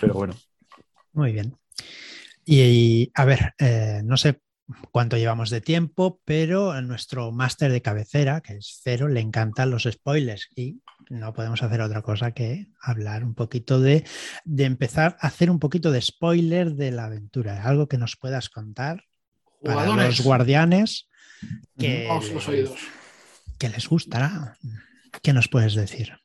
Pero 0.00 0.14
bueno. 0.14 0.34
Muy 1.12 1.32
bien. 1.32 1.56
Y, 2.44 3.10
a 3.14 3.24
ver, 3.24 3.54
eh, 3.58 4.00
no 4.04 4.16
sé 4.16 4.40
cuánto 4.92 5.16
llevamos 5.16 5.50
de 5.50 5.60
tiempo, 5.60 6.20
pero 6.24 6.70
a 6.70 6.80
nuestro 6.80 7.32
máster 7.32 7.72
de 7.72 7.82
cabecera, 7.82 8.40
que 8.40 8.54
es 8.54 8.80
Cero, 8.82 9.08
le 9.08 9.20
encantan 9.20 9.70
los 9.70 9.82
spoilers 9.84 10.48
y 10.54 10.80
no 11.10 11.32
podemos 11.32 11.62
hacer 11.62 11.80
otra 11.80 12.02
cosa 12.02 12.32
que 12.32 12.68
hablar 12.80 13.24
un 13.24 13.34
poquito 13.34 13.80
de, 13.80 14.04
de 14.44 14.64
empezar 14.64 15.16
a 15.20 15.26
hacer 15.26 15.50
un 15.50 15.58
poquito 15.58 15.90
de 15.90 16.00
spoiler 16.00 16.74
de 16.74 16.92
la 16.92 17.06
aventura, 17.06 17.64
algo 17.64 17.88
que 17.88 17.98
nos 17.98 18.16
puedas 18.16 18.48
contar 18.48 19.04
para 19.62 19.86
los 19.86 20.20
guardianes 20.22 21.08
que, 21.78 22.08
que 23.58 23.68
les 23.68 23.88
gustará. 23.88 24.56
¿Qué 25.22 25.32
nos 25.32 25.48
puedes 25.48 25.74
decir? 25.74 26.16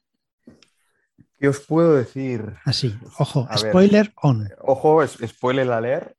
¿Qué 1.40 1.50
os 1.50 1.60
puedo 1.60 1.96
decir? 1.96 2.56
Así, 2.64 2.96
ojo, 3.20 3.48
spoiler 3.58 4.14
on. 4.22 4.50
Ojo, 4.62 5.06
spoiler 5.06 5.70
a 5.72 5.82
leer. 5.82 6.16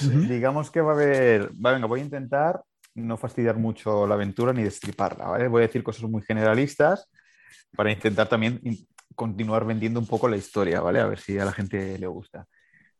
Digamos 0.00 0.70
que 0.70 0.80
va 0.80 0.92
a 0.92 0.94
haber. 0.94 1.50
venga, 1.52 1.86
voy 1.86 2.00
a 2.00 2.04
intentar 2.04 2.62
no 2.94 3.16
fastidiar 3.16 3.56
mucho 3.58 4.06
la 4.06 4.14
aventura 4.14 4.52
ni 4.52 4.62
destriparla, 4.62 5.26
¿vale? 5.26 5.48
Voy 5.48 5.62
a 5.62 5.66
decir 5.66 5.82
cosas 5.82 6.08
muy 6.08 6.22
generalistas 6.22 7.10
para 7.76 7.92
intentar 7.92 8.28
también 8.28 8.60
continuar 9.14 9.66
vendiendo 9.66 10.00
un 10.00 10.06
poco 10.06 10.28
la 10.28 10.36
historia, 10.36 10.80
¿vale? 10.80 11.00
A 11.00 11.06
ver 11.06 11.18
si 11.20 11.38
a 11.38 11.44
la 11.44 11.52
gente 11.52 11.98
le 11.98 12.06
gusta. 12.06 12.46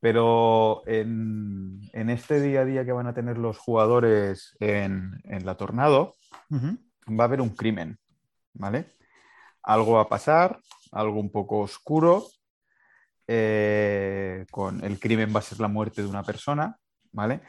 Pero 0.06 0.84
en, 0.86 1.90
este 1.92 2.40
día 2.40 2.60
a 2.60 2.64
día 2.64 2.84
que 2.84 2.92
van 2.92 3.08
a 3.08 3.12
tener 3.12 3.38
los 3.38 3.58
jugadores 3.58 4.56
en, 4.60 5.20
la 5.44 5.56
Tornado, 5.56 6.14
va 6.48 7.24
a 7.24 7.26
haber 7.26 7.40
un 7.40 7.48
crimen, 7.48 7.98
¿vale? 8.54 8.86
Algo 9.64 9.94
va 9.94 10.02
a 10.02 10.08
pasar, 10.08 10.60
algo 10.92 11.18
un 11.18 11.32
poco 11.32 11.58
oscuro. 11.58 12.24
Eh, 13.26 14.46
con 14.52 14.84
el 14.84 15.00
crimen 15.00 15.32
va 15.34 15.40
a 15.40 15.42
ser 15.42 15.58
la 15.58 15.66
muerte 15.66 16.02
de 16.02 16.08
una 16.08 16.22
persona, 16.22 16.78
¿vale? 17.10 17.40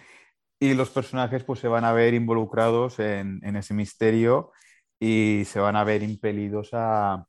Y 0.60 0.74
los 0.74 0.90
personajes 0.90 1.44
pues 1.44 1.60
se 1.60 1.68
van 1.68 1.86
a 1.86 1.94
ver 1.94 2.16
involucrados 2.16 2.98
en, 2.98 3.56
ese 3.56 3.76
misterio 3.76 4.52
y 5.00 5.44
se 5.46 5.60
van 5.60 5.76
a 5.76 5.84
ver 5.84 6.02
impelidos 6.02 6.70
a, 6.74 7.24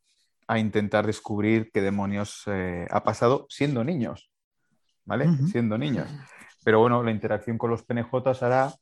intentar 0.57 1.07
descubrir 1.07 1.71
qué 1.71 1.83
demonios 1.83 2.45
eh, 2.47 2.87
ha 2.91 3.05
pasado 3.05 3.45
siendo 3.51 3.85
niños. 3.85 4.31
¿Vale? 5.09 5.27
Siendo 5.51 5.79
niños. 5.79 6.07
Pero 6.63 6.81
bueno, 6.81 7.03
la 7.03 7.11
interacción 7.11 7.57
con 7.57 7.71
los 7.71 7.83
PNJs 7.83 8.43
hará 8.43 8.73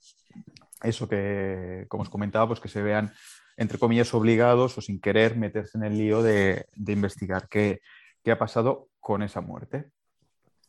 eso 0.83 1.09
que, 1.09 1.87
como 1.89 2.03
os 2.03 2.11
comentaba, 2.11 2.49
pues 2.49 2.61
que 2.61 2.69
se 2.69 2.83
vean, 2.83 3.13
entre 3.57 3.79
comillas, 3.79 4.13
obligados 4.13 4.77
o 4.77 4.81
sin 4.81 5.01
querer 5.01 5.37
meterse 5.37 5.79
en 5.79 5.85
el 5.85 5.97
lío 5.97 6.23
de, 6.23 6.67
investigar 6.89 7.49
qué, 7.49 7.81
ha 8.29 8.39
pasado 8.39 8.89
con 8.99 9.23
esa 9.23 9.41
muerte. 9.41 9.87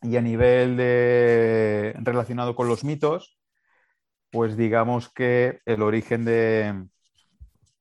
Y 0.00 0.16
a 0.16 0.22
nivel 0.22 0.76
de, 0.76 1.92
relacionado 1.96 2.54
con 2.54 2.68
los 2.68 2.84
mitos, 2.84 3.36
pues 4.30 4.56
digamos 4.56 5.12
que 5.12 5.60
el 5.66 5.82
origen 5.82 6.24
de, 6.24 6.86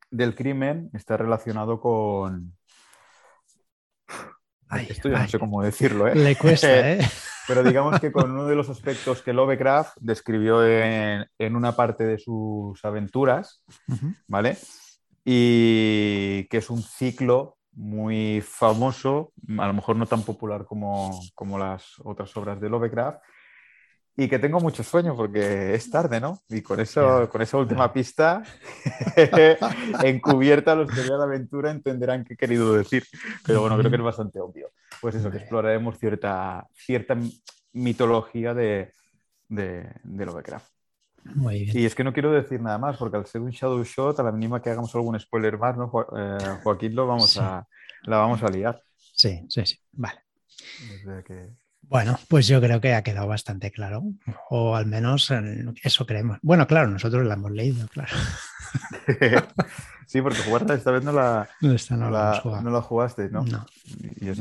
del 0.10 0.34
crimen 0.34 0.90
está 0.94 1.16
relacionado 1.16 1.80
con... 1.80 2.58
Esto 4.90 5.10
ya 5.10 5.20
no 5.20 5.28
sé 5.28 5.40
cómo 5.40 5.62
decirlo, 5.62 6.08
¿eh? 6.08 6.16
Le 6.16 6.36
cuesta, 6.36 6.92
¿eh? 6.92 7.00
Pero 7.47 7.63
digamos 7.63 7.99
que 7.99 8.12
con 8.12 8.29
uno 8.31 8.45
de 8.45 8.55
los 8.55 8.69
aspectos 8.69 9.21
que 9.21 9.33
Lovecraft 9.33 9.97
describió 10.01 10.65
en, 10.65 11.55
una 11.55 11.75
parte 11.75 12.03
de 12.03 12.19
sus 12.19 12.83
aventuras, 12.83 13.63
¿vale? 14.27 14.57
Y 15.23 16.43
que 16.49 16.57
es 16.57 16.69
un 16.69 16.83
ciclo 16.83 17.57
muy 17.73 18.41
famoso, 18.41 19.31
a 19.57 19.67
lo 19.67 19.73
mejor 19.73 19.95
no 19.95 20.07
tan 20.07 20.23
popular 20.23 20.65
como, 20.65 21.19
como 21.36 21.57
las 21.57 21.95
otras 22.03 22.36
obras 22.36 22.60
de 22.60 22.69
Lovecraft, 22.69 23.19
y 24.19 24.27
que 24.27 24.39
tengo 24.39 24.60
mucho 24.60 24.84
sueño 24.84 25.15
porque 25.15 25.75
es 25.75 25.91
tarde, 25.91 26.19
¿no? 26.19 26.41
Y 26.49 26.63
con, 26.63 26.80
eso, 26.80 27.30
con 27.30 27.39
esa 27.43 27.58
última 27.58 27.93
pista 27.93 28.41
encubierta, 30.03 30.73
los 30.73 30.91
que 30.91 31.01
vean 31.01 31.19
la 31.19 31.25
aventura 31.25 31.69
entenderán 31.69 32.23
qué 32.25 32.34
he 32.34 32.38
querido 32.38 32.73
decir. 32.73 33.03
Pero 33.45 33.62
bueno, 33.62 33.77
creo 33.77 33.91
que 33.91 33.97
es 33.97 34.03
bastante 34.03 34.39
obvio. 34.39 34.71
Pues 34.99 35.13
eso, 35.13 35.30
que 35.30 35.38
exploraremos 35.38 35.99
cierta, 35.99 36.65
cierta 36.73 37.15
mitología 37.73 38.56
de, 38.56 38.91
de, 39.49 39.88
de 40.03 40.25
Lovecraft. 40.25 40.67
Muy 41.36 41.65
bien. 41.65 41.77
Y 41.77 41.86
es 41.86 41.93
que 41.93 42.03
no 42.03 42.12
quiero 42.12 42.32
decir 42.32 42.60
nada 42.60 42.80
más, 42.80 42.97
porque 42.97 43.17
al 43.17 43.27
ser 43.27 43.41
un 43.41 43.51
shadow 43.51 43.84
shot, 43.84 44.19
a 44.19 44.23
la 44.23 44.32
mínima 44.32 44.60
que 44.63 44.71
hagamos 44.71 44.95
algún 44.95 45.19
spoiler 45.19 45.60
más, 45.60 45.77
¿no? 45.77 45.91
Eh, 46.17 46.38
Joaquín 46.63 46.95
lo 46.95 47.06
vamos 47.06 47.38
a, 47.38 47.67
la 48.03 48.17
vamos 48.17 48.41
a 48.41 48.49
liar. 48.49 48.82
Sí, 48.97 49.45
sí, 49.47 49.63
sí. 49.63 49.77
Vale. 49.91 50.23
que... 51.23 51.66
Bueno, 51.89 52.19
pues 52.28 52.47
yo 52.47 52.60
creo 52.60 52.82
que 52.82 52.93
ha 52.93 53.02
quedado 53.02 53.28
bastante 53.28 53.71
claro, 53.71 54.04
o 54.50 54.76
al 54.76 54.86
menos 54.86 55.32
eso 55.84 56.06
creemos. 56.06 56.38
Bueno, 56.41 56.67
claro, 56.67 56.89
nosotros 56.89 57.26
la 57.26 57.36
hemos 57.36 57.52
leído, 57.52 57.88
claro. 57.88 58.13
sí, 60.06 60.21
porque 60.21 60.39
jugar 60.39 60.69
esta 60.71 60.91
vez 60.91 61.04
no 61.04 61.13
la, 61.13 61.47
no, 61.62 62.10
la, 62.10 62.82
jugaste, 62.82 63.30
¿no? 63.30 63.43
No. 63.43 63.65
Y, 64.19 64.32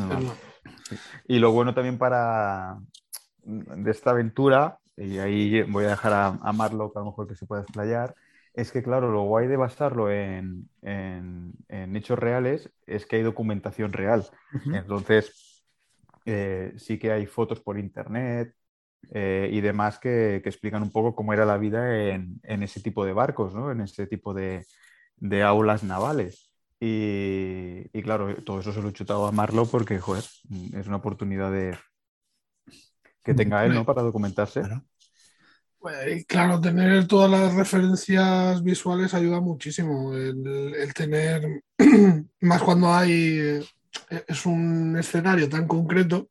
y, 1.28 1.38
lo 1.38 1.52
bueno 1.52 1.72
también 1.72 1.98
para 1.98 2.78
de 3.44 3.90
esta 3.90 4.10
aventura, 4.10 4.78
y 4.96 5.18
ahí 5.18 5.62
voy 5.62 5.84
a 5.84 5.90
dejar 5.90 6.12
a, 6.12 6.26
a 6.26 6.52
Marlo 6.52 6.92
que 6.92 6.98
a 6.98 7.02
lo 7.02 7.06
mejor 7.06 7.28
que 7.28 7.36
se 7.36 7.46
pueda 7.46 7.62
explayar, 7.62 8.16
es 8.56 8.72
que, 8.72 8.82
claro, 8.82 9.12
lo 9.12 9.22
guay 9.22 9.46
de 9.46 9.58
basarlo 9.58 10.10
en, 10.10 10.68
en, 10.80 11.54
hechos 11.94 12.18
reales 12.18 12.70
es 12.86 13.04
que 13.04 13.16
hay 13.16 13.22
documentación 13.22 13.92
real. 13.92 14.26
Entonces, 14.72 15.45
eh, 16.26 16.74
sí 16.76 16.98
que 16.98 17.12
hay 17.12 17.24
fotos 17.24 17.60
por 17.60 17.78
internet 17.78 18.52
eh, 19.12 19.48
y 19.52 19.60
demás 19.60 20.00
que, 20.00 20.36
explican 20.44 20.82
un 20.82 20.90
poco 20.90 21.14
cómo 21.14 21.32
era 21.32 21.46
la 21.46 21.56
vida 21.56 22.08
en, 22.08 22.40
ese 22.42 22.80
tipo 22.80 23.04
de 23.04 23.12
barcos, 23.12 23.54
¿no? 23.54 23.70
en 23.70 23.80
ese 23.80 24.08
tipo 24.08 24.34
de, 24.34 24.66
aulas 25.44 25.84
navales. 25.84 26.52
Y, 26.80 27.88
claro, 28.02 28.34
todo 28.42 28.60
eso 28.60 28.72
se 28.72 28.82
lo 28.82 28.88
he 28.88 28.92
chutado 28.92 29.26
a 29.26 29.32
Marlo 29.32 29.66
porque, 29.66 30.00
joder, 30.00 30.24
es 30.74 30.86
una 30.86 30.96
oportunidad 30.96 31.52
de 31.52 31.78
que 33.22 33.32
tenga 33.32 33.64
él, 33.64 33.74
¿no? 33.74 33.84
Para 33.84 34.02
documentarse. 34.02 34.60
Claro. 34.60 34.84
Pues, 35.78 36.26
claro, 36.26 36.60
tener 36.60 37.06
todas 37.06 37.30
las 37.30 37.54
referencias 37.54 38.62
visuales 38.62 39.14
ayuda 39.14 39.40
muchísimo. 39.40 40.12
el 40.12 40.92
tener, 40.92 41.62
más 42.40 42.62
cuando 42.62 42.92
hay 42.92 43.60
es 44.26 44.46
un 44.46 44.96
escenario 44.98 45.48
tan 45.48 45.66
concreto 45.66 46.30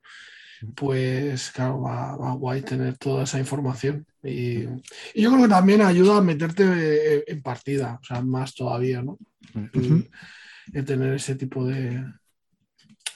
pues 0.73 1.51
claro, 1.51 1.81
va, 1.81 2.15
va 2.15 2.33
guay 2.33 2.61
tener 2.61 2.97
toda 2.97 3.23
esa 3.23 3.39
información. 3.39 4.05
Y, 4.23 4.63
yo 4.63 5.31
creo 5.31 5.41
que 5.43 5.47
también 5.47 5.81
ayuda 5.81 6.17
a 6.17 6.21
meterte 6.21 6.63
eh, 6.63 7.23
en 7.27 7.41
partida, 7.41 7.99
o 8.01 8.05
sea, 8.05 8.21
más 8.21 8.55
todavía, 8.55 9.01
¿no? 9.01 9.17
el, 9.53 10.85
tener 10.85 11.13
ese 11.13 11.35
tipo 11.35 11.65
de, 11.65 12.03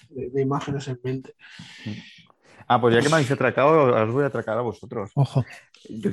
de, 0.09 0.41
imágenes 0.41 0.87
en 0.87 0.99
mente. 1.03 1.33
Ah, 2.67 2.79
pues 2.79 2.93
ya 2.93 3.01
que 3.01 3.09
me 3.09 3.15
habéis 3.15 3.31
atracado, 3.31 3.93
os 3.93 4.13
voy 4.13 4.23
a 4.23 4.27
atracar 4.27 4.57
a 4.57 4.61
vosotros. 4.61 5.11
Ojo. 5.15 5.43
Yo, 5.89 6.11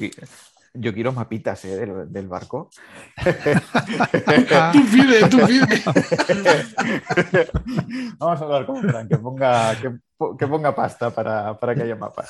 quiero 0.81 1.13
mapitas 1.13 1.65
¿eh? 1.65 1.87
del, 2.09 2.29
barco. 2.29 2.71
tú 4.73 4.81
pide, 4.91 5.29
tú 5.29 5.39
pide. 5.47 5.67
Vamos 8.19 8.41
a 8.41 8.45
hablar 8.45 8.67
con 8.67 8.83
Frank, 8.83 9.09
que 9.09 9.19
ponga, 9.19 9.75
que, 9.81 10.47
ponga 10.47 10.75
pasta 10.75 11.11
para, 11.11 11.59
para, 11.59 11.75
que 11.75 11.83
haya 11.83 11.97
mapas. 11.97 12.29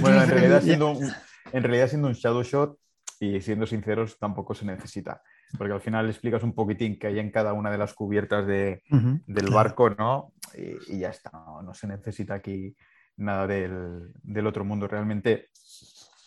bueno, 0.00 0.22
en 0.22 0.30
realidad, 0.30 0.62
siendo 0.62 0.92
un, 0.92 1.10
en 1.52 1.62
realidad 1.62 1.88
siendo 1.88 2.08
un 2.08 2.14
shadow 2.14 2.42
shot 2.42 2.78
y 3.20 3.40
siendo 3.40 3.66
sinceros, 3.66 4.18
tampoco 4.18 4.54
se 4.54 4.64
necesita 4.64 5.22
porque 5.56 5.72
al 5.72 5.80
final 5.80 6.08
explicas 6.08 6.42
un 6.42 6.52
poquitín 6.52 6.98
que 6.98 7.06
hay 7.06 7.18
en 7.18 7.30
cada 7.30 7.52
una 7.52 7.70
de 7.70 7.78
las 7.78 7.94
cubiertas 7.94 8.46
del 8.46 9.50
barco, 9.50 9.90
¿no? 9.90 10.32
Y, 10.54 10.98
ya 10.98 11.10
está, 11.10 11.30
no, 11.62 11.72
se 11.72 11.86
necesita 11.86 12.34
aquí 12.34 12.76
nada 13.16 13.46
del, 13.46 14.46
otro 14.46 14.64
mundo. 14.64 14.88
Realmente 14.88 15.48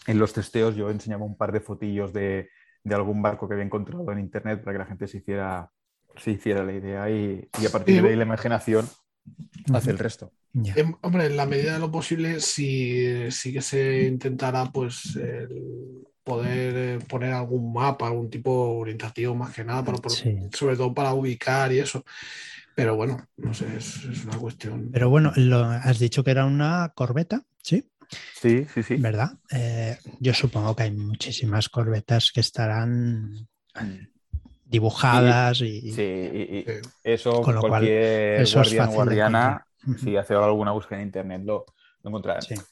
en 0.07 0.19
los 0.19 0.33
testeos 0.33 0.75
yo 0.75 0.89
enseñaba 0.89 1.25
un 1.25 1.37
par 1.37 1.51
de 1.51 1.61
fotillos 1.61 2.13
de, 2.13 2.49
algún 2.89 3.21
barco 3.21 3.47
que 3.47 3.53
había 3.53 3.65
encontrado 3.65 4.11
en 4.11 4.19
internet 4.19 4.61
para 4.63 4.73
que 4.73 4.79
la 4.79 4.85
gente 4.85 5.07
se 5.07 5.17
hiciera, 5.17 5.69
se 6.17 6.31
hiciera 6.31 6.63
la 6.63 6.73
idea 6.73 7.09
y, 7.09 7.47
a 7.65 7.69
partir 7.69 8.01
de 8.01 8.09
ahí 8.09 8.15
la 8.15 8.23
imaginación 8.23 8.87
hace 9.73 9.91
el 9.91 9.99
resto. 9.99 10.31
Em, 10.53 10.93
hombre, 11.01 11.27
en 11.27 11.37
la 11.37 11.45
medida 11.45 11.73
de 11.73 11.79
lo 11.79 11.91
posible, 11.91 12.39
si 12.41 13.31
sí 13.31 13.53
que 13.53 13.61
se 13.61 14.03
intentará, 14.03 14.65
pues, 14.65 15.15
el 15.15 16.03
poder 16.23 16.73
eh, 16.75 16.99
poner 17.07 17.33
algún 17.33 17.73
mapa, 17.73 18.07
algún 18.07 18.29
tipo 18.29 18.51
orientativo 18.51 19.33
más 19.35 19.53
que 19.53 19.63
nada, 19.63 19.83
sobre 20.53 20.75
todo 20.75 20.93
para 20.93 21.13
ubicar 21.13 21.71
y 21.71 21.79
eso. 21.79 22.03
Pero 22.75 22.95
bueno, 22.95 23.25
no 23.37 23.53
sé, 23.53 23.65
es, 23.77 24.05
una 24.25 24.37
cuestión. 24.37 24.89
Pero 24.91 25.09
bueno, 25.09 25.31
lo, 25.35 25.63
has 25.63 25.99
dicho 25.99 26.23
que 26.23 26.31
era 26.31 26.45
una 26.45 26.91
corbeta, 26.95 27.43
¿sí? 27.61 27.89
Sí, 28.39 28.65
sí, 28.73 28.83
sí. 28.83 28.95
¿Verdad? 28.95 29.31
Eh, 29.51 29.97
yo 30.19 30.33
supongo 30.33 30.75
que 30.75 30.83
hay 30.83 30.91
muchísimas 30.91 31.69
corbetas 31.69 32.31
que 32.33 32.41
estarán 32.41 33.47
dibujadas 34.65 35.61
y, 35.61 35.91
sí, 35.91 36.01
y, 36.01 36.65
eso 37.03 37.41
con 37.41 37.59
cualquier 37.59 38.45
guardián 38.51 38.91
guardiana, 38.91 39.65
si 40.01 40.15
hace 40.17 40.33
alguna 40.33 40.71
búsqueda 40.71 40.99
en 40.99 41.07
internet 41.07 41.41
lo, 41.43 41.65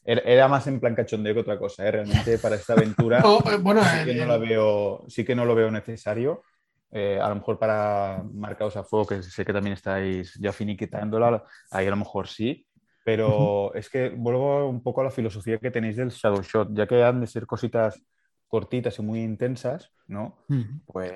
era, 0.06 0.48
más 0.48 0.66
en 0.68 0.80
plan 0.80 0.96
cachondeo 0.96 1.34
que 1.34 1.42
otra 1.42 1.60
cosa, 1.60 1.88
¿eh? 1.88 1.92
realmente 1.92 2.40
para 2.40 2.56
esta 2.56 2.74
aventura 2.74 3.20
eh, 3.52 3.58
bueno, 3.62 3.84
sí, 3.84 4.06
que 4.06 4.16
no 4.16 4.26
la 4.26 4.38
veo, 4.38 5.06
sí 5.08 5.24
que 5.24 5.36
no 5.36 5.46
lo 5.46 5.56
veo 5.56 5.70
necesario. 5.72 6.44
Eh, 6.92 7.20
a 7.22 7.30
lo 7.30 7.36
mejor 7.36 7.60
para 7.60 8.24
marcados 8.34 8.76
a 8.76 8.84
fuego, 8.84 9.06
que 9.06 9.22
sé 9.22 9.46
que 9.46 9.54
también 9.54 9.74
estáis 9.74 10.34
ya 10.40 10.52
finiquitándola, 10.52 11.44
ahí 11.70 11.86
a 11.86 11.92
lo 11.92 11.98
mejor 11.98 12.28
sí, 12.28 12.66
pero 13.10 13.74
es 13.74 13.90
que 13.90 14.10
vuelvo 14.10 14.70
un 14.70 14.84
poco 14.84 15.02
a 15.02 15.06
la 15.06 15.10
filosofía 15.10 15.58
que 15.58 15.72
tenéis 15.72 15.96
del 15.96 16.12
Shadow 16.12 16.44
Shot, 16.44 16.70
ya 16.76 16.86
que 16.86 17.04
han 17.04 17.20
de 17.20 17.26
ser 17.26 17.48
cositas 17.48 18.00
cortitas 18.48 19.00
y 19.00 19.02
muy 19.02 19.24
intensas, 19.24 19.92
¿no? 20.06 20.46
Pues, 20.86 21.12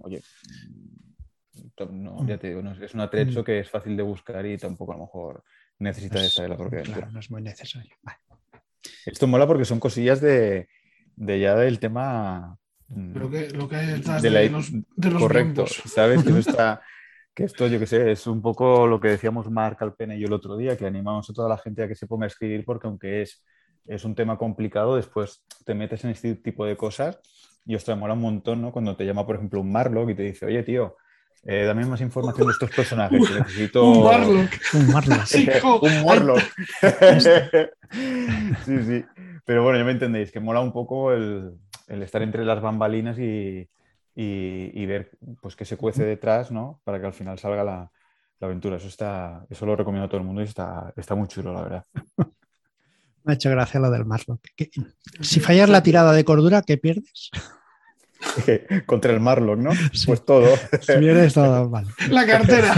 oye, 0.00 0.20
no, 1.92 2.26
ya 2.26 2.36
te 2.36 2.48
digo, 2.48 2.60
es 2.72 2.92
un 2.92 3.00
atrecho 3.00 3.42
que 3.42 3.60
es 3.60 3.70
fácil 3.70 3.96
de 3.96 4.02
buscar 4.02 4.44
y 4.44 4.58
tampoco 4.58 4.92
a 4.92 4.96
lo 4.96 5.04
mejor 5.04 5.42
necesita 5.78 6.20
de 6.20 6.26
estar 6.26 6.44
en 6.44 6.50
la 6.50 6.58
propia 6.58 6.82
Claro, 6.82 7.10
no 7.10 7.20
es 7.20 7.30
muy 7.30 7.40
necesario. 7.40 7.96
Esto 9.06 9.26
mola 9.26 9.46
porque 9.46 9.64
son 9.64 9.80
cosillas 9.80 10.20
de, 10.20 10.68
ya 11.16 11.54
del 11.54 11.78
tema. 11.78 12.58
Mm, 12.88 13.16
lo 13.16 13.30
que, 13.30 13.48
lo 13.48 13.66
que 13.66 13.76
hay 13.76 13.86
detrás 13.86 14.20
de, 14.20 14.50
los, 14.50 14.70
de 14.72 15.10
Correcto, 15.14 15.66
¿sabes? 15.66 16.22
Que, 16.22 16.38
está, 16.38 16.82
que 17.40 17.46
esto, 17.46 17.66
yo 17.68 17.78
que 17.78 17.86
sé, 17.86 18.10
es 18.10 18.26
un 18.26 18.42
poco 18.42 18.86
lo 18.86 19.00
que 19.00 19.08
decíamos 19.08 19.50
Marc 19.50 19.80
Alpena 19.80 20.14
y 20.14 20.20
yo 20.20 20.26
el 20.26 20.34
otro 20.34 20.58
día, 20.58 20.76
que 20.76 20.84
animamos 20.84 21.30
a 21.30 21.32
toda 21.32 21.48
la 21.48 21.56
gente 21.56 21.82
a 21.82 21.88
que 21.88 21.94
se 21.94 22.06
ponga 22.06 22.24
a 22.24 22.26
escribir 22.26 22.66
porque 22.66 22.86
aunque 22.86 23.22
es, 23.22 23.42
es 23.86 24.04
un 24.04 24.14
tema 24.14 24.36
complicado, 24.36 24.96
después 24.96 25.42
te 25.64 25.72
metes 25.74 26.04
en 26.04 26.10
este 26.10 26.34
tipo 26.34 26.66
de 26.66 26.76
cosas 26.76 27.18
y 27.64 27.74
os 27.76 27.88
mola 27.96 28.12
un 28.12 28.20
montón, 28.20 28.60
¿no? 28.60 28.72
Cuando 28.72 28.94
te 28.94 29.06
llama, 29.06 29.24
por 29.24 29.36
ejemplo, 29.36 29.62
un 29.62 29.72
Marlock 29.72 30.10
y 30.10 30.14
te 30.14 30.22
dice, 30.24 30.44
oye, 30.44 30.62
tío, 30.64 30.98
eh, 31.44 31.64
dame 31.64 31.86
más 31.86 32.02
información 32.02 32.46
de 32.46 32.52
estos 32.52 32.70
personajes. 32.72 33.18
necesito... 33.18 33.88
Un 33.88 34.04
Marlock. 34.04 34.50
Un 34.74 34.92
Marlock. 34.92 35.20
un 35.80 36.40
sí, 38.66 38.84
sí. 38.84 39.04
Pero 39.46 39.62
bueno, 39.62 39.78
ya 39.78 39.84
me 39.86 39.92
entendéis, 39.92 40.30
que 40.30 40.40
mola 40.40 40.60
un 40.60 40.72
poco 40.72 41.14
el, 41.14 41.54
estar 41.88 42.20
entre 42.20 42.44
las 42.44 42.60
bambalinas 42.60 43.18
y, 43.18 43.66
ver 44.14 45.10
pues, 45.40 45.56
qué 45.56 45.64
se 45.64 45.76
cuece 45.76 46.04
detrás, 46.04 46.50
¿no? 46.50 46.80
Para 46.84 47.00
que 47.00 47.06
al 47.06 47.12
final 47.12 47.38
salga 47.38 47.64
la, 47.64 47.90
aventura. 48.40 48.76
Eso, 48.76 48.88
está, 48.88 49.46
eso 49.50 49.66
lo 49.66 49.76
recomiendo 49.76 50.06
a 50.06 50.08
todo 50.08 50.20
el 50.20 50.26
mundo 50.26 50.40
y 50.40 50.44
está, 50.44 50.92
está 50.96 51.14
muy 51.14 51.28
chulo, 51.28 51.52
la 51.52 51.62
verdad. 51.62 51.84
Me 53.24 53.32
ha 53.32 53.34
hecho 53.34 53.50
gracia 53.50 53.78
lo 53.80 53.90
del 53.90 54.06
Marlock. 54.06 54.40
Si 55.20 55.40
fallas 55.40 55.68
la 55.68 55.82
tirada 55.82 56.12
de 56.12 56.24
cordura, 56.24 56.62
¿qué 56.62 56.78
pierdes? 56.78 57.30
Contra 58.86 59.12
el 59.12 59.20
Marlon, 59.20 59.62
¿no? 59.62 59.70
Pues 60.06 60.24
todo. 60.24 60.48
todo 61.34 61.70
La 62.10 62.26
cartera. 62.26 62.74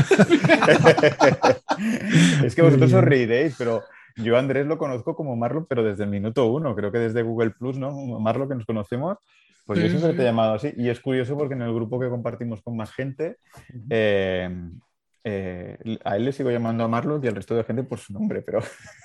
es 2.45 2.55
que 2.55 2.63
vosotros 2.63 2.93
os 2.93 3.05
reiréis, 3.05 3.55
pero 3.57 3.83
yo 4.17 4.37
Andrés 4.37 4.67
lo 4.67 4.79
conozco 4.79 5.15
como 5.15 5.37
Marlon, 5.37 5.67
pero 5.67 5.83
desde 5.83 6.05
el 6.05 6.11
minuto 6.11 6.47
uno, 6.47 6.75
creo 6.75 6.93
que 6.93 6.99
desde 6.99 7.23
Google 7.23 7.51
Plus, 7.51 7.79
¿no? 7.79 7.93
Marlon 8.21 8.49
que 8.49 8.55
nos 8.55 8.67
conocemos, 8.67 9.19
pues 9.65 9.81
yo 9.81 9.89
siempre 9.89 10.15
te 10.15 10.23
he 10.23 10.25
llamado 10.25 10.55
así. 10.55 10.73
Y 10.77 10.89
es 10.89 11.01
curioso 11.01 11.37
porque 11.37 11.55
en 11.55 11.63
el 11.63 11.75
grupo 11.75 12.01
que 12.01 12.09
compartimos 12.09 12.63
con 12.63 12.77
más 12.77 12.93
gente, 12.93 13.37
eh, 13.91 14.51
eh, 15.25 15.99
a 16.05 16.17
él 16.17 16.25
le 16.25 16.33
sigo 16.33 16.51
llamando 16.51 16.83
a 16.85 16.89
Marlon 16.89 17.23
y 17.23 17.29
al 17.29 17.37
resto 17.37 17.55
de 17.55 17.61
la 17.61 17.67
gente 17.67 17.85
por 17.85 17.99
su 17.99 18.13
nombre, 18.13 18.43
pero 18.43 18.61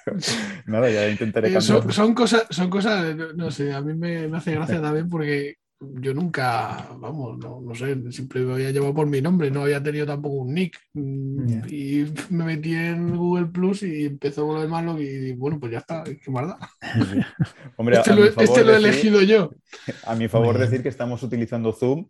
nada, 0.65 0.89
ya 0.89 1.07
intentaré 1.09 1.49
eh, 1.49 1.53
cambiar. 1.53 1.93
Son, 1.93 2.13
cosas, 2.15 2.47
son 2.49 2.69
cosas, 2.69 3.15
no, 3.35 3.51
sé, 3.51 3.71
a 3.71 3.81
mí 3.81 3.93
me, 3.93 4.27
me 4.27 4.37
hace 4.37 4.55
gracia 4.55 4.81
también 4.81 5.09
porque 5.09 5.57
yo 5.79 6.13
nunca, 6.13 6.87
vamos, 6.97 7.37
no, 7.37 7.61
no, 7.61 7.75
sé, 7.75 8.11
siempre 8.11 8.41
me 8.41 8.53
había 8.53 8.71
llevado 8.71 8.95
por 8.95 9.05
mi 9.05 9.21
nombre, 9.21 9.51
no 9.51 9.61
había 9.61 9.81
tenido 9.81 10.05
tampoco 10.07 10.35
un 10.35 10.53
nick. 10.53 10.79
Mm, 10.93 11.65
y 11.69 12.05
me 12.29 12.45
metí 12.45 12.73
en 12.73 13.15
Google 13.15 13.47
Plus 13.47 13.83
y 13.83 14.05
empezó 14.05 14.45
con 14.47 14.55
lo 14.55 14.61
demás 14.61 14.99
y 14.99 15.33
bueno, 15.33 15.59
pues 15.59 15.71
ya 15.71 15.79
está, 15.79 16.03
qué 16.03 16.31
maldad. 16.31 16.57
Hombre, 17.77 17.97
este, 17.97 18.15
lo, 18.15 18.25
este 18.25 18.63
lo, 18.63 18.73
he 18.73 18.77
elegido 18.77 19.21
yo. 19.21 19.51
A 20.05 20.15
mi 20.15 20.27
favor 20.27 20.57
decir 20.57 20.81
que 20.81 20.89
estamos 20.89 21.21
utilizando 21.21 21.71
Zoom 21.73 22.07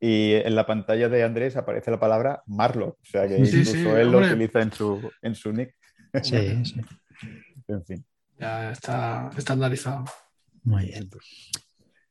y 0.00 0.32
en 0.32 0.54
la 0.56 0.66
pantalla 0.66 1.08
de 1.08 1.22
Andrés 1.22 1.56
aparece 1.56 1.90
la 1.90 2.00
palabra 2.00 2.42
Marlo, 2.46 2.98
o 3.00 3.04
sea 3.04 3.28
que 3.28 3.38
incluso 3.38 3.96
él 3.96 4.10
lo 4.10 4.18
utiliza 4.18 4.60
en 4.60 4.72
su, 4.72 5.10
en 5.22 5.34
su 5.34 5.52
nick. 5.52 5.74
Sí, 6.22 6.64
sí. 6.64 6.80
en 7.66 7.84
fin. 7.84 8.04
Ya 8.38 8.70
está 8.70 9.30
estandarizado. 9.36 10.04
Muy 10.62 10.86
bien. 10.86 11.10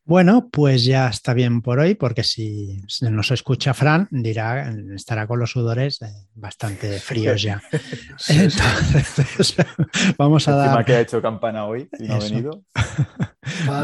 Bueno, 0.05 0.49
pues 0.51 0.83
ya 0.83 1.07
está 1.07 1.33
bien 1.33 1.61
por 1.61 1.79
hoy, 1.79 1.95
porque 1.95 2.23
si 2.23 2.83
nos 3.01 3.31
escucha 3.31 3.73
Fran, 3.73 4.09
dirá, 4.11 4.69
estará 4.93 5.25
con 5.27 5.39
los 5.39 5.51
sudores 5.51 6.01
eh, 6.01 6.11
bastante 6.35 6.99
fríos 6.99 7.41
ya. 7.41 7.61
Entonces, 8.27 9.55
vamos 10.17 10.47
a 10.49 10.55
dar. 10.55 10.83
que 10.83 10.95
ha 10.95 10.99
hecho 10.99 11.21
campana 11.21 11.65
hoy 11.65 11.87
y 11.99 12.07
no 12.07 12.15
ha 12.15 12.19
venido. 12.19 12.63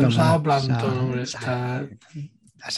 Nos 0.02 0.18
ha 0.18 0.44
plantón, 0.44 1.26
Se 1.26 1.38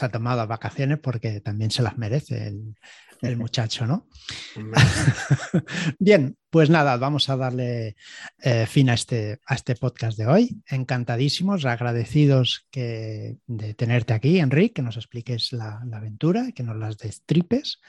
ha 0.04 0.08
tomado 0.08 0.46
vacaciones 0.46 1.00
porque 1.00 1.40
también 1.40 1.72
se 1.72 1.82
las 1.82 1.98
merece 1.98 2.46
el, 2.46 2.76
el 3.22 3.36
muchacho, 3.36 3.86
¿no? 3.86 4.08
Bien, 5.98 6.36
pues 6.50 6.70
nada, 6.70 6.96
vamos 6.96 7.30
a 7.30 7.36
darle 7.36 7.96
eh, 8.42 8.66
fin 8.66 8.90
a 8.90 8.94
este, 8.94 9.40
a 9.46 9.54
este 9.54 9.76
podcast 9.76 10.18
de 10.18 10.26
hoy. 10.26 10.62
Encantadísimos, 10.68 11.64
agradecidos 11.64 12.66
que, 12.70 13.38
de 13.46 13.74
tenerte 13.74 14.12
aquí, 14.12 14.40
Enrique, 14.40 14.74
que 14.74 14.82
nos 14.82 14.96
expliques 14.96 15.52
la, 15.52 15.80
aventura, 15.92 16.50
que 16.54 16.64
nos 16.64 16.76
las 16.76 16.98
destripes. 16.98 17.80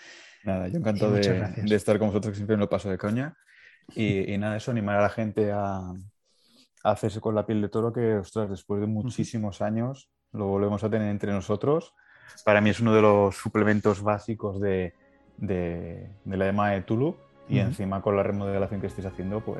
Nada, 0.43 0.67
yo 0.67 0.77
encantado 0.77 1.13
de, 1.13 1.75
estar 1.75 1.97
con 1.97 2.09
vosotros, 2.09 2.31
que 2.31 2.37
siempre 2.37 2.55
me 2.55 2.61
lo 2.61 2.69
paso 2.69 2.89
de 2.89 2.97
coña. 2.97 3.35
Y, 3.95 4.37
nada, 4.37 4.55
eso, 4.55 4.71
animar 4.71 4.97
a 4.97 5.01
la 5.01 5.09
gente 5.09 5.51
a, 5.51 5.77
a, 5.79 5.93
hacerse 6.83 7.19
con 7.19 7.33
la 7.33 7.45
piel 7.45 7.61
de 7.61 7.69
toro, 7.69 7.91
que, 7.91 8.15
ostras, 8.15 8.51
después 8.51 8.79
de 8.81 8.87
muchísimos 8.87 9.61
años 9.61 10.09
lo 10.31 10.47
volvemos 10.47 10.83
a 10.83 10.89
tener 10.89 11.09
entre 11.09 11.31
nosotros. 11.31 11.93
Para 12.45 12.61
mí 12.61 12.69
es 12.69 12.79
uno 12.79 12.93
de 12.93 13.01
los 13.01 13.35
suplementos 13.35 14.01
básicos 14.01 14.59
de, 14.61 14.93
de, 15.37 16.07
la 16.25 16.45
llama 16.45 16.71
de 16.71 16.81
Tulu 16.81 17.15
y 17.49 17.59
encima 17.59 18.01
con 18.01 18.15
la 18.15 18.23
remodelación 18.23 18.81
que 18.81 18.87
estáis 18.87 19.07
haciendo, 19.07 19.41
pues... 19.41 19.59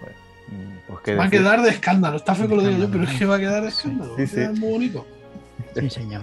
pues, 0.00 0.16
mm, 0.48 1.02
pues 1.02 1.18
va 1.18 1.24
a 1.24 1.30
quedar 1.30 1.62
de 1.62 1.70
escándalo, 1.70 2.16
está 2.16 2.34
feo 2.34 2.48
que 2.48 2.56
lo 2.56 2.62
diga 2.62 2.78
yo, 2.78 2.90
pero 2.90 3.04
es 3.04 3.18
que 3.18 3.26
va 3.26 3.36
a 3.36 3.38
quedar 3.38 3.62
de 3.62 3.68
escándalo, 3.68 4.14
sí, 4.16 4.40
muy 4.60 4.70
bonito. 4.70 5.06
Sí, 5.74 5.90
señor. 5.90 6.22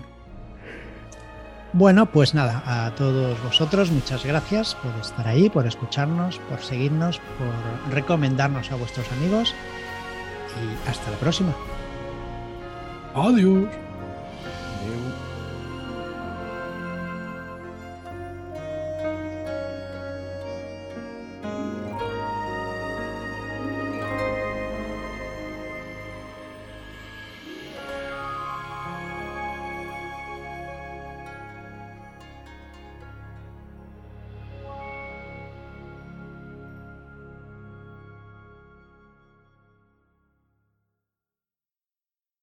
Bueno, 1.77 2.05
pues 2.05 2.33
nada, 2.33 2.85
a 2.85 2.95
todos 2.95 3.41
vosotros 3.43 3.91
muchas 3.91 4.25
gracias 4.25 4.75
por 4.75 4.93
estar 5.01 5.27
ahí, 5.27 5.49
por 5.49 5.67
escucharnos, 5.67 6.39
por 6.49 6.61
seguirnos, 6.61 7.19
por 7.37 7.93
recomendarnos 7.93 8.71
a 8.71 8.75
vuestros 8.77 9.11
amigos 9.11 9.53
y 10.55 10.89
hasta 10.89 11.11
la 11.11 11.17
próxima. 11.17 11.53
Adiós. 13.13 13.67
Adiós. 14.81 15.24